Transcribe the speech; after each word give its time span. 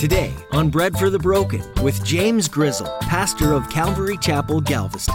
Today 0.00 0.32
on 0.52 0.70
Bread 0.70 0.98
for 0.98 1.10
the 1.10 1.18
Broken 1.18 1.62
with 1.82 2.02
James 2.06 2.48
Grizzle, 2.48 2.86
pastor 3.02 3.52
of 3.52 3.68
Calvary 3.68 4.16
Chapel, 4.16 4.62
Galveston. 4.62 5.14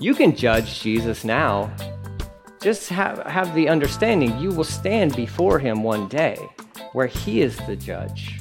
You 0.00 0.14
can 0.14 0.34
judge 0.34 0.80
Jesus 0.80 1.22
now. 1.22 1.70
Just 2.62 2.88
have, 2.88 3.18
have 3.26 3.54
the 3.54 3.68
understanding 3.68 4.38
you 4.38 4.48
will 4.48 4.64
stand 4.64 5.14
before 5.14 5.58
him 5.58 5.82
one 5.82 6.08
day 6.08 6.38
where 6.94 7.06
he 7.06 7.42
is 7.42 7.58
the 7.66 7.76
judge. 7.76 8.40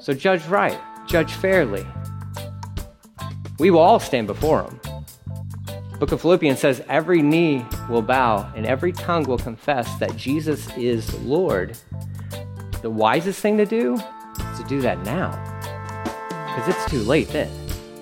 So 0.00 0.14
judge 0.14 0.46
right, 0.46 0.80
judge 1.06 1.34
fairly. 1.34 1.86
We 3.58 3.70
will 3.70 3.80
all 3.80 4.00
stand 4.00 4.26
before 4.26 4.62
him. 4.62 4.80
Book 6.04 6.12
of 6.12 6.20
Philippians 6.20 6.60
says 6.60 6.84
every 6.86 7.22
knee 7.22 7.64
will 7.88 8.02
bow 8.02 8.52
and 8.54 8.66
every 8.66 8.92
tongue 8.92 9.24
will 9.24 9.38
confess 9.38 9.90
that 9.94 10.14
Jesus 10.18 10.68
is 10.76 11.18
Lord. 11.20 11.78
The 12.82 12.90
wisest 12.90 13.40
thing 13.40 13.56
to 13.56 13.64
do 13.64 13.94
is 13.94 14.58
to 14.58 14.64
do 14.68 14.82
that 14.82 15.02
now. 15.06 15.30
Because 16.44 16.68
it's 16.68 16.90
too 16.90 17.00
late 17.04 17.28
then. 17.28 17.50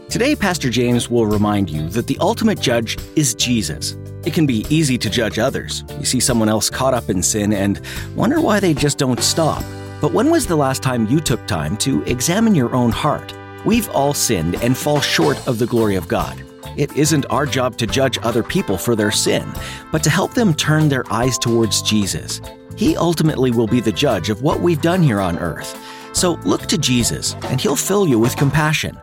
Today, 0.09 0.34
Pastor 0.34 0.69
James 0.69 1.09
will 1.09 1.27
remind 1.27 1.70
you 1.70 1.88
that 1.91 2.09
the 2.09 2.19
ultimate 2.19 2.59
judge 2.59 2.98
is 3.15 3.37
Jesus. 3.37 3.96
It 4.27 4.34
can 4.34 4.46
be 4.46 4.66
easy 4.69 4.98
to 4.98 5.09
judge 5.09 5.38
others. 5.38 5.84
You 5.96 6.05
see 6.05 6.19
someone 6.19 6.48
else 6.48 6.69
caught 6.69 6.95
up 6.95 7.09
in 7.09 7.23
sin 7.23 7.52
and 7.52 7.80
wonder 8.16 8.41
why 8.41 8.59
they 8.59 8.74
just 8.74 8.98
don't 8.98 9.21
stop. 9.21 9.62
But 10.01 10.12
when 10.12 10.29
was 10.29 10.48
the 10.48 10.57
last 10.57 10.82
time 10.82 11.07
you 11.07 11.21
took 11.21 11.46
time 11.46 11.77
to 11.77 12.02
examine 12.02 12.57
your 12.57 12.74
own 12.74 12.91
heart? 12.91 13.32
We've 13.65 13.88
all 13.91 14.12
sinned 14.12 14.57
and 14.57 14.77
fall 14.77 15.01
short 15.01 15.38
of 15.46 15.60
the 15.60 15.66
glory 15.66 15.95
of 15.95 16.09
God. 16.09 16.43
It 16.76 16.96
isn't 16.96 17.26
our 17.30 17.46
job 17.46 17.76
to 17.78 17.86
judge 17.86 18.18
other 18.22 18.42
people 18.42 18.78
for 18.78 18.96
their 18.96 19.10
sin, 19.10 19.50
but 19.90 20.02
to 20.04 20.10
help 20.10 20.34
them 20.34 20.54
turn 20.54 20.88
their 20.88 21.04
eyes 21.12 21.38
towards 21.38 21.82
Jesus. 21.82 22.40
He 22.76 22.96
ultimately 22.96 23.51
will 23.51 23.66
be 23.66 23.80
the 23.80 23.92
judge 23.92 24.30
of 24.30 24.42
what 24.42 24.60
we've 24.60 24.80
done 24.80 25.02
here 25.02 25.20
on 25.20 25.38
earth. 25.38 25.79
So 26.14 26.32
look 26.45 26.66
to 26.66 26.79
Jesus, 26.79 27.34
and 27.45 27.60
He'll 27.60 27.76
fill 27.76 28.06
you 28.06 28.18
with 28.18 28.37
compassion. 28.37 28.98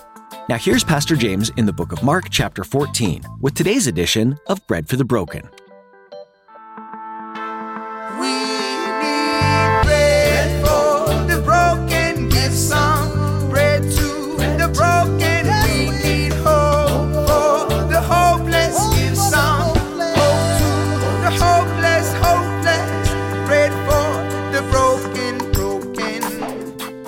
Now, 0.47 0.57
here's 0.57 0.83
Pastor 0.83 1.15
James 1.15 1.51
in 1.57 1.65
the 1.67 1.73
book 1.73 1.91
of 1.91 2.01
Mark, 2.01 2.29
chapter 2.31 2.63
14, 2.63 3.23
with 3.39 3.53
today's 3.53 3.85
edition 3.85 4.39
of 4.47 4.65
Bread 4.65 4.87
for 4.89 4.95
the 4.95 5.05
Broken. 5.05 5.47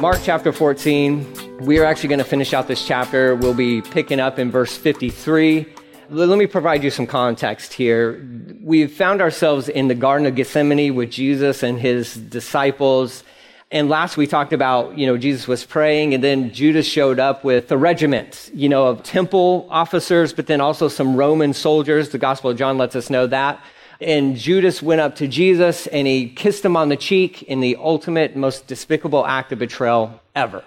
Mark 0.01 0.17
chapter 0.23 0.51
14. 0.51 1.59
We 1.59 1.77
are 1.77 1.85
actually 1.85 2.09
going 2.09 2.17
to 2.17 2.25
finish 2.25 2.55
out 2.55 2.67
this 2.67 2.83
chapter. 2.87 3.35
We'll 3.35 3.53
be 3.53 3.83
picking 3.83 4.19
up 4.19 4.39
in 4.39 4.49
verse 4.49 4.75
53. 4.75 5.63
Let 6.09 6.39
me 6.39 6.47
provide 6.47 6.83
you 6.83 6.89
some 6.89 7.05
context 7.05 7.71
here. 7.71 8.27
We've 8.63 8.91
found 8.91 9.21
ourselves 9.21 9.69
in 9.69 9.89
the 9.89 9.93
Garden 9.93 10.25
of 10.25 10.33
Gethsemane 10.33 10.95
with 10.95 11.11
Jesus 11.11 11.61
and 11.61 11.79
his 11.79 12.15
disciples. 12.15 13.23
And 13.69 13.89
last 13.89 14.17
we 14.17 14.25
talked 14.25 14.53
about, 14.53 14.97
you 14.97 15.05
know, 15.05 15.17
Jesus 15.17 15.47
was 15.47 15.63
praying 15.63 16.15
and 16.15 16.23
then 16.23 16.51
Judas 16.51 16.87
showed 16.87 17.19
up 17.19 17.43
with 17.43 17.71
a 17.71 17.77
regiment, 17.77 18.49
you 18.55 18.69
know, 18.69 18.87
of 18.87 19.03
temple 19.03 19.67
officers, 19.69 20.33
but 20.33 20.47
then 20.47 20.61
also 20.61 20.87
some 20.87 21.15
Roman 21.15 21.53
soldiers. 21.53 22.09
The 22.09 22.17
Gospel 22.17 22.49
of 22.49 22.57
John 22.57 22.79
lets 22.79 22.95
us 22.95 23.11
know 23.11 23.27
that. 23.27 23.63
And 24.01 24.35
Judas 24.35 24.81
went 24.81 24.99
up 24.99 25.15
to 25.17 25.27
Jesus 25.27 25.85
and 25.85 26.07
he 26.07 26.27
kissed 26.27 26.65
him 26.65 26.75
on 26.75 26.89
the 26.89 26.97
cheek 26.97 27.43
in 27.43 27.59
the 27.59 27.77
ultimate, 27.79 28.35
most 28.35 28.65
despicable 28.65 29.25
act 29.25 29.51
of 29.51 29.59
betrayal 29.59 30.19
ever. 30.35 30.63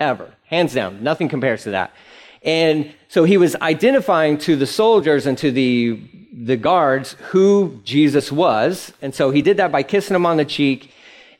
Ever. 0.00 0.34
Hands 0.46 0.72
down. 0.74 1.02
Nothing 1.02 1.28
compares 1.28 1.62
to 1.62 1.70
that. 1.70 1.94
And 2.42 2.92
so 3.06 3.22
he 3.22 3.36
was 3.36 3.54
identifying 3.56 4.36
to 4.38 4.56
the 4.56 4.66
soldiers 4.66 5.26
and 5.26 5.38
to 5.38 5.52
the, 5.52 6.00
the 6.32 6.56
guards 6.56 7.14
who 7.30 7.80
Jesus 7.84 8.32
was. 8.32 8.92
And 9.00 9.14
so 9.14 9.30
he 9.30 9.42
did 9.42 9.58
that 9.58 9.70
by 9.70 9.84
kissing 9.84 10.16
him 10.16 10.26
on 10.26 10.36
the 10.36 10.44
cheek 10.44 10.90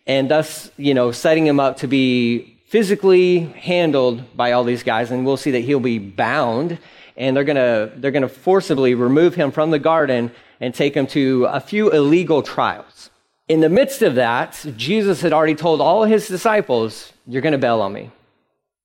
and 0.06 0.30
thus, 0.30 0.70
you 0.76 0.94
know, 0.94 1.10
setting 1.10 1.44
him 1.44 1.58
up 1.58 1.78
to 1.78 1.88
be 1.88 2.51
physically 2.72 3.40
handled 3.40 4.34
by 4.34 4.52
all 4.52 4.64
these 4.64 4.82
guys. 4.82 5.10
And 5.10 5.26
we'll 5.26 5.36
see 5.36 5.50
that 5.50 5.60
he'll 5.60 5.78
be 5.78 5.98
bound 5.98 6.78
and 7.18 7.36
they're 7.36 7.44
gonna, 7.44 7.92
they're 7.96 8.10
gonna 8.10 8.30
forcibly 8.30 8.94
remove 8.94 9.34
him 9.34 9.50
from 9.50 9.70
the 9.70 9.78
garden 9.78 10.32
and 10.58 10.74
take 10.74 10.94
him 10.94 11.06
to 11.08 11.44
a 11.50 11.60
few 11.60 11.90
illegal 11.90 12.42
trials. 12.42 13.10
In 13.46 13.60
the 13.60 13.68
midst 13.68 14.00
of 14.00 14.14
that, 14.14 14.64
Jesus 14.74 15.20
had 15.20 15.34
already 15.34 15.54
told 15.54 15.82
all 15.82 16.04
his 16.04 16.26
disciples, 16.28 17.12
You're 17.26 17.42
to 17.52 17.58
bail 17.58 17.82
on 17.82 17.92
me. 17.92 18.10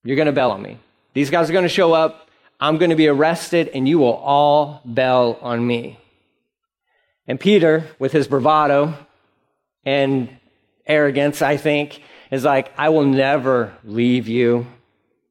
You're 0.04 0.18
to 0.26 0.34
bail 0.34 0.52
on 0.52 0.62
me. 0.62 0.80
These 1.14 1.30
guys 1.30 1.50
are 1.50 1.54
to 1.64 1.70
show 1.70 1.94
up. 1.94 2.28
I'm 2.60 2.78
to 2.90 2.98
be 2.98 3.08
arrested, 3.08 3.70
and 3.74 3.88
you 3.88 4.00
will 4.00 4.16
all 4.16 4.82
bail 4.82 5.40
on 5.42 5.66
me. 5.66 5.98
And 7.26 7.40
Peter, 7.40 7.88
with 8.00 8.12
his 8.12 8.28
bravado 8.28 8.96
and 9.86 10.28
arrogance, 10.86 11.42
I 11.42 11.56
think, 11.56 12.02
is 12.32 12.44
like, 12.44 12.72
I 12.78 12.90
will 12.90 13.06
never 13.06 13.74
leave 13.84 14.28
you. 14.28 14.68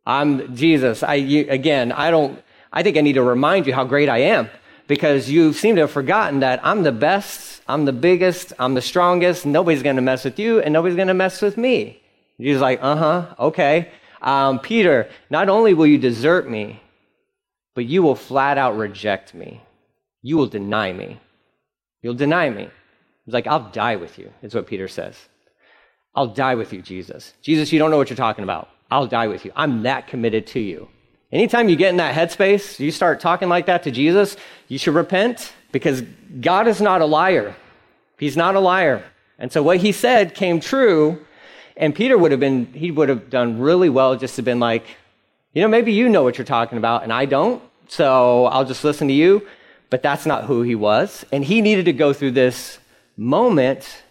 I'm 0.07 0.55
Jesus. 0.55 1.03
I, 1.03 1.15
you, 1.15 1.47
again, 1.49 1.93
I 1.93 2.11
don't, 2.11 2.43
I 2.73 2.83
think 2.83 2.97
I 2.97 3.01
need 3.01 3.15
to 3.15 3.23
remind 3.23 3.67
you 3.67 3.75
how 3.75 3.84
great 3.84 4.09
I 4.09 4.19
am 4.19 4.49
because 4.87 5.29
you 5.29 5.53
seem 5.53 5.75
to 5.77 5.83
have 5.83 5.91
forgotten 5.91 6.41
that 6.41 6.61
I'm 6.62 6.83
the 6.83 6.93
best, 6.93 7.62
I'm 7.67 7.85
the 7.85 7.93
biggest, 7.93 8.53
I'm 8.59 8.75
the 8.75 8.83
strongest. 8.83 9.45
Nobody's 9.45 9.83
going 9.83 9.97
to 9.97 10.03
mess 10.03 10.25
with 10.25 10.39
you, 10.39 10.61
and 10.61 10.73
nobody's 10.73 10.97
going 10.97 11.09
to 11.09 11.15
mess 11.15 11.43
with 11.43 11.56
me. 11.56 12.03
He's 12.39 12.61
like, 12.61 12.79
uh 12.83 12.97
huh, 12.97 13.35
okay. 13.39 13.91
Um, 14.23 14.61
Peter, 14.61 15.09
not 15.31 15.49
only 15.49 15.75
will 15.75 15.87
you 15.87 15.99
desert 15.99 16.49
me, 16.49 16.81
but 17.75 17.85
you 17.85 18.03
will 18.03 18.15
flat 18.15 18.59
out 18.59 18.77
reject 18.77 19.35
me. 19.35 19.62
You 20.23 20.37
will 20.37 20.47
deny 20.47 20.93
me. 20.93 21.21
You'll 22.03 22.15
deny 22.15 22.51
me. 22.51 22.69
He's 23.25 23.35
like, 23.35 23.47
I'll 23.47 23.71
die 23.71 23.97
with 23.97 24.19
you, 24.19 24.33
is 24.43 24.55
what 24.55 24.67
Peter 24.67 24.89
says. 24.89 25.17
I'll 26.16 26.27
die 26.27 26.54
with 26.54 26.72
you, 26.72 26.82
Jesus. 26.82 27.34
Jesus, 27.43 27.72
you 27.72 27.78
don't 27.78 27.91
know 27.91 27.99
what 27.99 28.10
you're 28.10 28.16
talking 28.16 28.43
about. 28.43 28.71
I'll 28.91 29.06
die 29.06 29.27
with 29.27 29.44
you. 29.44 29.53
I'm 29.54 29.82
that 29.82 30.06
committed 30.06 30.47
to 30.49 30.60
you. 30.60 30.88
Anytime 31.31 31.69
you 31.69 31.77
get 31.77 31.91
in 31.91 31.99
that 31.99 32.15
headspace, 32.15 32.81
you 32.81 32.91
start 32.91 33.21
talking 33.21 33.49
like 33.49 33.66
that 33.66 33.82
to 33.82 33.91
Jesus, 33.91 34.37
you 34.69 34.78
should 34.78 34.94
repent 34.94 35.53
because 35.72 36.03
God 36.41 36.66
is 36.66 36.81
not 36.81 37.03
a 37.03 37.06
liar. 37.06 37.55
He's 38.19 38.37
not 38.37 38.55
a 38.55 38.60
liar. 38.60 39.05
And 39.38 39.53
so 39.53 39.62
what 39.62 39.78
he 39.78 39.93
said 39.93 40.34
came 40.34 40.60
true. 40.60 41.22
And 41.76 41.94
Peter 41.94 42.16
would 42.16 42.31
have 42.31 42.41
been, 42.41 42.66
he 42.72 42.91
would 42.91 43.10
have 43.10 43.28
done 43.28 43.60
really 43.60 43.91
well 43.91 44.16
just 44.16 44.37
to 44.37 44.41
have 44.41 44.47
been 44.47 44.60
like, 44.60 44.87
you 45.53 45.60
know, 45.60 45.69
maybe 45.69 45.93
you 45.93 46.09
know 46.09 46.22
what 46.22 46.38
you're 46.38 46.47
talking 46.47 46.78
about 46.78 47.03
and 47.03 47.12
I 47.12 47.26
don't. 47.26 47.62
So 47.88 48.47
I'll 48.47 48.65
just 48.65 48.84
listen 48.84 49.09
to 49.09 49.15
you. 49.15 49.47
But 49.91 50.03
that's 50.03 50.26
not 50.26 50.44
who 50.44 50.62
he 50.62 50.75
was. 50.75 51.25
And 51.31 51.44
he 51.44 51.60
needed 51.60 51.84
to 51.84 51.93
go 51.93 52.12
through 52.12 52.32
this 52.32 52.78
moment 53.16 54.03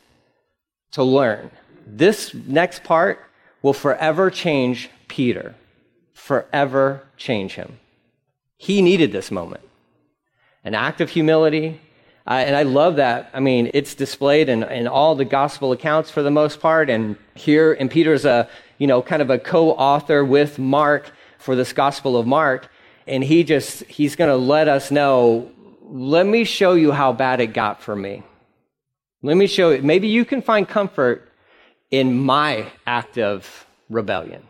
to 0.91 1.03
learn. 1.03 1.51
This 1.85 2.33
next 2.33 2.83
part 2.83 3.23
will 3.61 3.73
forever 3.73 4.29
change 4.29 4.89
Peter 5.07 5.55
forever 6.15 7.03
change 7.17 7.53
him. 7.53 7.77
He 8.57 8.81
needed 8.81 9.11
this 9.11 9.29
moment. 9.29 9.61
An 10.63 10.73
act 10.73 10.99
of 10.99 11.11
humility. 11.11 11.79
Uh, 12.25 12.41
and 12.47 12.55
I 12.55 12.63
love 12.63 12.95
that. 12.95 13.29
I 13.31 13.39
mean, 13.39 13.69
it's 13.75 13.93
displayed 13.93 14.49
in, 14.49 14.63
in 14.63 14.87
all 14.87 15.13
the 15.13 15.25
gospel 15.25 15.71
accounts 15.71 16.09
for 16.09 16.23
the 16.23 16.31
most 16.31 16.59
part. 16.59 16.89
And 16.89 17.15
here, 17.35 17.73
and 17.73 17.91
Peter's 17.91 18.25
a, 18.25 18.49
you 18.79 18.87
know, 18.87 19.03
kind 19.03 19.21
of 19.21 19.29
a 19.29 19.37
co-author 19.37 20.25
with 20.25 20.57
Mark 20.57 21.11
for 21.37 21.55
this 21.55 21.73
gospel 21.73 22.17
of 22.17 22.25
Mark. 22.25 22.71
And 23.05 23.23
he 23.23 23.43
just, 23.43 23.83
he's 23.83 24.15
going 24.15 24.31
to 24.31 24.35
let 24.35 24.67
us 24.67 24.89
know, 24.89 25.51
let 25.83 26.25
me 26.25 26.43
show 26.43 26.73
you 26.73 26.91
how 26.91 27.13
bad 27.13 27.39
it 27.39 27.53
got 27.53 27.83
for 27.83 27.95
me. 27.95 28.23
Let 29.21 29.37
me 29.37 29.45
show 29.45 29.69
you, 29.69 29.83
maybe 29.83 30.07
you 30.07 30.25
can 30.25 30.41
find 30.41 30.67
comfort 30.67 31.31
in 31.99 32.13
my 32.13 32.65
act 32.85 33.17
of 33.17 33.65
rebellion. 33.89 34.43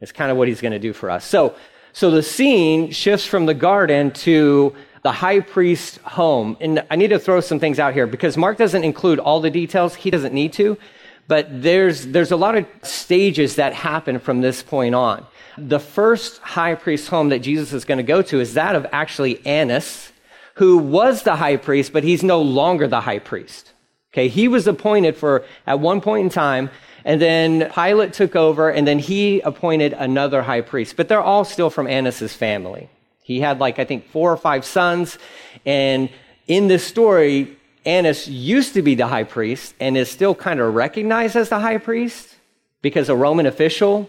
It's 0.00 0.12
kind 0.12 0.30
of 0.30 0.36
what 0.36 0.48
he's 0.48 0.60
going 0.60 0.72
to 0.72 0.78
do 0.78 0.92
for 0.92 1.10
us. 1.10 1.24
So, 1.24 1.54
so 1.92 2.10
the 2.10 2.22
scene 2.22 2.90
shifts 2.90 3.26
from 3.26 3.46
the 3.46 3.54
garden 3.54 4.10
to 4.12 4.74
the 5.02 5.12
high 5.12 5.40
priest's 5.40 5.98
home. 5.98 6.56
And 6.60 6.84
I 6.90 6.96
need 6.96 7.08
to 7.10 7.18
throw 7.18 7.40
some 7.40 7.58
things 7.58 7.78
out 7.78 7.94
here 7.94 8.06
because 8.06 8.36
Mark 8.36 8.58
doesn't 8.58 8.84
include 8.84 9.18
all 9.18 9.40
the 9.40 9.50
details. 9.50 9.94
He 9.94 10.10
doesn't 10.10 10.32
need 10.32 10.52
to. 10.54 10.78
But 11.26 11.62
there's, 11.62 12.06
there's 12.06 12.32
a 12.32 12.36
lot 12.36 12.56
of 12.56 12.66
stages 12.82 13.56
that 13.56 13.72
happen 13.72 14.18
from 14.18 14.40
this 14.40 14.62
point 14.62 14.94
on. 14.94 15.26
The 15.58 15.80
first 15.80 16.38
high 16.38 16.74
priest's 16.74 17.08
home 17.08 17.30
that 17.30 17.40
Jesus 17.40 17.72
is 17.72 17.84
going 17.84 17.98
to 17.98 18.04
go 18.04 18.22
to 18.22 18.40
is 18.40 18.54
that 18.54 18.76
of 18.76 18.86
actually 18.92 19.44
Annas, 19.46 20.12
who 20.54 20.78
was 20.78 21.22
the 21.22 21.36
high 21.36 21.56
priest, 21.56 21.92
but 21.92 22.04
he's 22.04 22.22
no 22.22 22.40
longer 22.40 22.86
the 22.86 23.00
high 23.00 23.18
priest. 23.18 23.73
Okay, 24.14 24.28
he 24.28 24.46
was 24.46 24.68
appointed 24.68 25.16
for, 25.16 25.44
at 25.66 25.80
one 25.80 26.00
point 26.00 26.22
in 26.22 26.30
time, 26.30 26.70
and 27.04 27.20
then 27.20 27.68
Pilate 27.74 28.12
took 28.12 28.36
over, 28.36 28.70
and 28.70 28.86
then 28.86 29.00
he 29.00 29.40
appointed 29.40 29.92
another 29.92 30.40
high 30.40 30.60
priest. 30.60 30.96
But 30.96 31.08
they're 31.08 31.20
all 31.20 31.44
still 31.44 31.68
from 31.68 31.88
Annas's 31.88 32.32
family. 32.32 32.88
He 33.24 33.40
had 33.40 33.58
like, 33.58 33.80
I 33.80 33.84
think, 33.84 34.08
four 34.10 34.30
or 34.30 34.36
five 34.36 34.64
sons. 34.64 35.18
And 35.66 36.10
in 36.46 36.68
this 36.68 36.86
story, 36.86 37.56
Annas 37.84 38.28
used 38.28 38.74
to 38.74 38.82
be 38.82 38.94
the 38.94 39.08
high 39.08 39.24
priest 39.24 39.74
and 39.80 39.96
is 39.96 40.08
still 40.08 40.36
kind 40.36 40.60
of 40.60 40.74
recognized 40.74 41.34
as 41.34 41.48
the 41.48 41.58
high 41.58 41.78
priest 41.78 42.36
because 42.82 43.08
a 43.08 43.16
Roman 43.16 43.46
official 43.46 44.08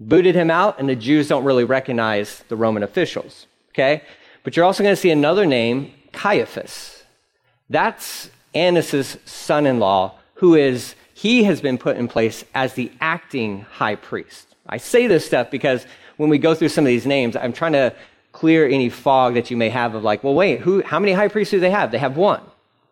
booted 0.00 0.34
him 0.34 0.50
out, 0.50 0.80
and 0.80 0.88
the 0.88 0.96
Jews 0.96 1.28
don't 1.28 1.44
really 1.44 1.62
recognize 1.62 2.42
the 2.48 2.56
Roman 2.56 2.82
officials. 2.82 3.46
Okay? 3.70 4.02
But 4.42 4.56
you're 4.56 4.66
also 4.66 4.82
going 4.82 4.96
to 4.96 5.00
see 5.00 5.10
another 5.10 5.46
name, 5.46 5.92
Caiaphas. 6.12 7.04
That's 7.70 8.30
Annas' 8.54 9.16
son 9.24 9.66
in 9.66 9.78
law, 9.78 10.14
who 10.34 10.54
is, 10.54 10.94
he 11.14 11.44
has 11.44 11.60
been 11.60 11.78
put 11.78 11.96
in 11.96 12.08
place 12.08 12.44
as 12.54 12.74
the 12.74 12.90
acting 13.00 13.62
high 13.62 13.96
priest. 13.96 14.54
I 14.66 14.78
say 14.78 15.06
this 15.06 15.26
stuff 15.26 15.50
because 15.50 15.86
when 16.16 16.30
we 16.30 16.38
go 16.38 16.54
through 16.54 16.68
some 16.68 16.84
of 16.84 16.88
these 16.88 17.06
names, 17.06 17.36
I'm 17.36 17.52
trying 17.52 17.72
to 17.72 17.94
clear 18.32 18.66
any 18.66 18.88
fog 18.88 19.34
that 19.34 19.50
you 19.50 19.56
may 19.56 19.68
have 19.68 19.94
of 19.94 20.02
like, 20.02 20.24
well, 20.24 20.34
wait, 20.34 20.60
who, 20.60 20.82
how 20.82 20.98
many 20.98 21.12
high 21.12 21.28
priests 21.28 21.50
do 21.50 21.60
they 21.60 21.70
have? 21.70 21.90
They 21.90 21.98
have 21.98 22.16
one. 22.16 22.42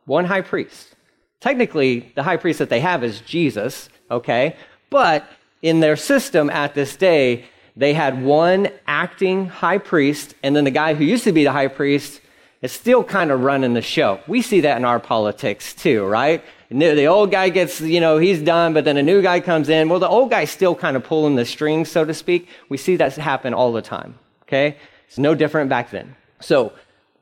One 0.04 0.24
high 0.24 0.40
priest. 0.40 0.94
Technically, 1.40 2.12
the 2.14 2.22
high 2.22 2.36
priest 2.36 2.60
that 2.60 2.70
they 2.70 2.80
have 2.80 3.02
is 3.02 3.20
Jesus, 3.20 3.88
okay? 4.10 4.56
But 4.90 5.28
in 5.60 5.80
their 5.80 5.96
system 5.96 6.48
at 6.50 6.74
this 6.74 6.96
day, 6.96 7.44
they 7.76 7.94
had 7.94 8.22
one 8.22 8.68
acting 8.86 9.46
high 9.46 9.78
priest, 9.78 10.34
and 10.42 10.54
then 10.54 10.64
the 10.64 10.70
guy 10.70 10.94
who 10.94 11.04
used 11.04 11.24
to 11.24 11.32
be 11.32 11.44
the 11.44 11.52
high 11.52 11.68
priest 11.68 12.20
is 12.62 12.72
still 12.72 13.02
kind 13.04 13.30
of 13.30 13.42
running 13.42 13.74
the 13.74 13.82
show. 13.82 14.20
We 14.26 14.40
see 14.40 14.60
that 14.60 14.76
in 14.76 14.84
our 14.84 15.00
politics 15.00 15.74
too, 15.74 16.06
right? 16.06 16.42
The 16.70 17.06
old 17.06 17.30
guy 17.30 17.50
gets, 17.50 17.80
you 17.80 18.00
know, 18.00 18.16
he's 18.16 18.40
done, 18.40 18.72
but 18.72 18.84
then 18.84 18.96
a 18.96 19.02
new 19.02 19.20
guy 19.20 19.40
comes 19.40 19.68
in. 19.68 19.88
Well, 19.90 19.98
the 19.98 20.08
old 20.08 20.30
guy's 20.30 20.50
still 20.50 20.74
kind 20.74 20.96
of 20.96 21.04
pulling 21.04 21.34
the 21.34 21.44
strings, 21.44 21.90
so 21.90 22.04
to 22.04 22.14
speak. 22.14 22.48
We 22.70 22.78
see 22.78 22.96
that 22.96 23.14
happen 23.16 23.52
all 23.52 23.72
the 23.72 23.82
time, 23.82 24.18
okay? 24.44 24.78
It's 25.06 25.18
no 25.18 25.34
different 25.34 25.68
back 25.68 25.90
then. 25.90 26.16
So, 26.40 26.72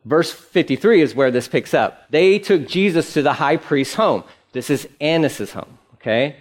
verse 0.05 0.31
53 0.31 1.03
is 1.03 1.15
where 1.15 1.33
this 1.33 1.49
picks 1.49 1.75
up. 1.75 2.09
They 2.11 2.39
took 2.39 2.69
Jesus 2.69 3.13
to 3.15 3.23
the 3.23 3.33
high 3.33 3.57
priest's 3.57 3.95
home. 3.95 4.23
This 4.53 4.71
is 4.71 4.89
Annas' 5.01 5.53
home, 5.53 5.79
okay? 5.95 6.37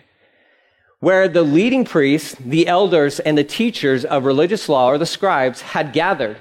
Where 0.99 1.27
the 1.27 1.41
leading 1.41 1.85
priests, 1.85 2.35
the 2.39 2.67
elders, 2.67 3.19
and 3.19 3.37
the 3.37 3.43
teachers 3.43 4.05
of 4.05 4.25
religious 4.25 4.69
law, 4.69 4.91
or 4.91 4.97
the 4.97 5.05
scribes, 5.05 5.61
had 5.61 5.93
gathered. 5.93 6.37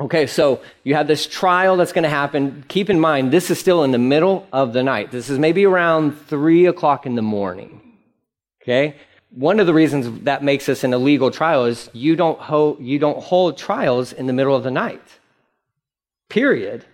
Okay, 0.00 0.26
so 0.26 0.62
you 0.82 0.94
have 0.94 1.06
this 1.06 1.26
trial 1.26 1.76
that's 1.76 1.92
going 1.92 2.04
to 2.04 2.08
happen. 2.08 2.64
Keep 2.68 2.88
in 2.88 2.98
mind, 2.98 3.32
this 3.32 3.50
is 3.50 3.58
still 3.58 3.84
in 3.84 3.90
the 3.90 3.98
middle 3.98 4.46
of 4.52 4.72
the 4.72 4.82
night. 4.82 5.10
This 5.10 5.28
is 5.28 5.38
maybe 5.38 5.66
around 5.66 6.12
three 6.12 6.66
o'clock 6.66 7.04
in 7.04 7.16
the 7.16 7.22
morning. 7.22 7.80
Okay? 8.62 8.96
one 9.30 9.60
of 9.60 9.66
the 9.66 9.74
reasons 9.74 10.24
that 10.24 10.42
makes 10.42 10.66
this 10.66 10.82
an 10.82 10.92
illegal 10.92 11.30
trial 11.30 11.64
is 11.64 11.88
you 11.92 12.16
don't, 12.16 12.38
ho- 12.38 12.76
you 12.80 12.98
don't 12.98 13.22
hold 13.22 13.56
trials 13.56 14.12
in 14.12 14.26
the 14.26 14.32
middle 14.32 14.56
of 14.56 14.64
the 14.64 14.70
night. 14.70 15.02
Period. 16.28 16.84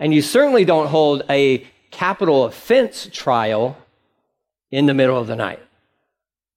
And 0.00 0.12
you 0.12 0.20
certainly 0.20 0.64
don't 0.64 0.88
hold 0.88 1.22
a 1.30 1.66
capital 1.90 2.44
offense 2.44 3.08
trial 3.12 3.76
in 4.70 4.86
the 4.86 4.94
middle 4.94 5.16
of 5.16 5.28
the 5.28 5.36
night. 5.36 5.60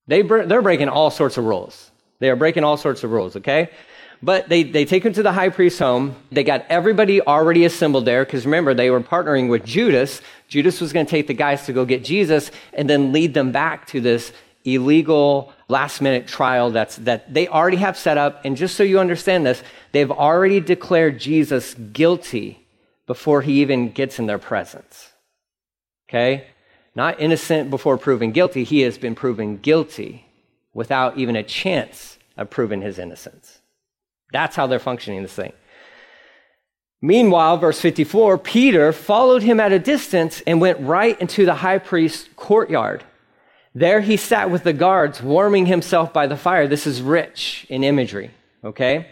They 0.07 0.21
they're 0.23 0.61
breaking 0.61 0.89
all 0.89 1.11
sorts 1.11 1.37
of 1.37 1.45
rules. 1.45 1.91
They 2.19 2.29
are 2.29 2.35
breaking 2.35 2.63
all 2.63 2.77
sorts 2.77 3.03
of 3.03 3.11
rules, 3.11 3.35
okay? 3.35 3.69
But 4.21 4.49
they, 4.49 4.63
they 4.63 4.85
take 4.85 5.05
him 5.05 5.13
to 5.13 5.23
the 5.23 5.31
high 5.31 5.49
priest's 5.49 5.79
home. 5.79 6.15
They 6.31 6.43
got 6.43 6.65
everybody 6.69 7.21
already 7.21 7.65
assembled 7.65 8.05
there 8.05 8.25
because 8.25 8.45
remember, 8.45 8.73
they 8.73 8.89
were 8.89 9.01
partnering 9.01 9.49
with 9.49 9.63
Judas. 9.63 10.21
Judas 10.47 10.81
was 10.81 10.91
going 10.91 11.05
to 11.05 11.09
take 11.09 11.27
the 11.27 11.33
guys 11.33 11.65
to 11.67 11.73
go 11.73 11.85
get 11.85 12.03
Jesus 12.03 12.51
and 12.73 12.89
then 12.89 13.11
lead 13.11 13.33
them 13.33 13.51
back 13.51 13.87
to 13.87 14.01
this 14.01 14.31
illegal 14.65 15.53
last 15.69 16.01
minute 16.01 16.27
trial 16.27 16.71
that's, 16.71 16.97
that 16.97 17.33
they 17.33 17.47
already 17.47 17.77
have 17.77 17.97
set 17.97 18.17
up. 18.17 18.43
And 18.43 18.57
just 18.57 18.75
so 18.75 18.83
you 18.83 18.99
understand 18.99 19.45
this, 19.45 19.61
they've 19.91 20.11
already 20.11 20.59
declared 20.59 21.19
Jesus 21.19 21.73
guilty 21.73 22.65
before 23.05 23.41
he 23.41 23.61
even 23.61 23.91
gets 23.91 24.19
in 24.19 24.25
their 24.25 24.39
presence. 24.39 25.11
Okay? 26.09 26.47
Not 26.95 27.21
innocent 27.21 27.69
before 27.69 27.97
proven 27.97 28.31
guilty. 28.31 28.63
He 28.63 28.81
has 28.81 28.97
been 28.97 29.15
proven 29.15 29.57
guilty 29.57 30.25
without 30.73 31.17
even 31.17 31.35
a 31.35 31.43
chance 31.43 32.17
of 32.35 32.49
proving 32.49 32.81
his 32.81 32.99
innocence. 32.99 33.56
That's 34.31 34.55
how 34.55 34.67
they're 34.67 34.79
functioning 34.79 35.21
this 35.21 35.33
thing. 35.33 35.53
Meanwhile, 37.01 37.57
verse 37.57 37.79
54, 37.79 38.39
Peter 38.39 38.91
followed 38.91 39.43
him 39.43 39.59
at 39.59 39.71
a 39.71 39.79
distance 39.79 40.41
and 40.47 40.59
went 40.59 40.79
right 40.79 41.19
into 41.21 41.45
the 41.45 41.55
high 41.55 41.77
priest's 41.77 42.27
courtyard. 42.35 43.03
There 43.75 44.01
he 44.01 44.17
sat 44.17 44.49
with 44.49 44.63
the 44.63 44.73
guards, 44.73 45.21
warming 45.21 45.67
himself 45.67 46.11
by 46.11 46.25
the 46.25 46.35
fire. 46.35 46.67
This 46.67 46.87
is 46.87 47.01
rich 47.01 47.67
in 47.69 47.83
imagery, 47.83 48.31
okay? 48.63 49.11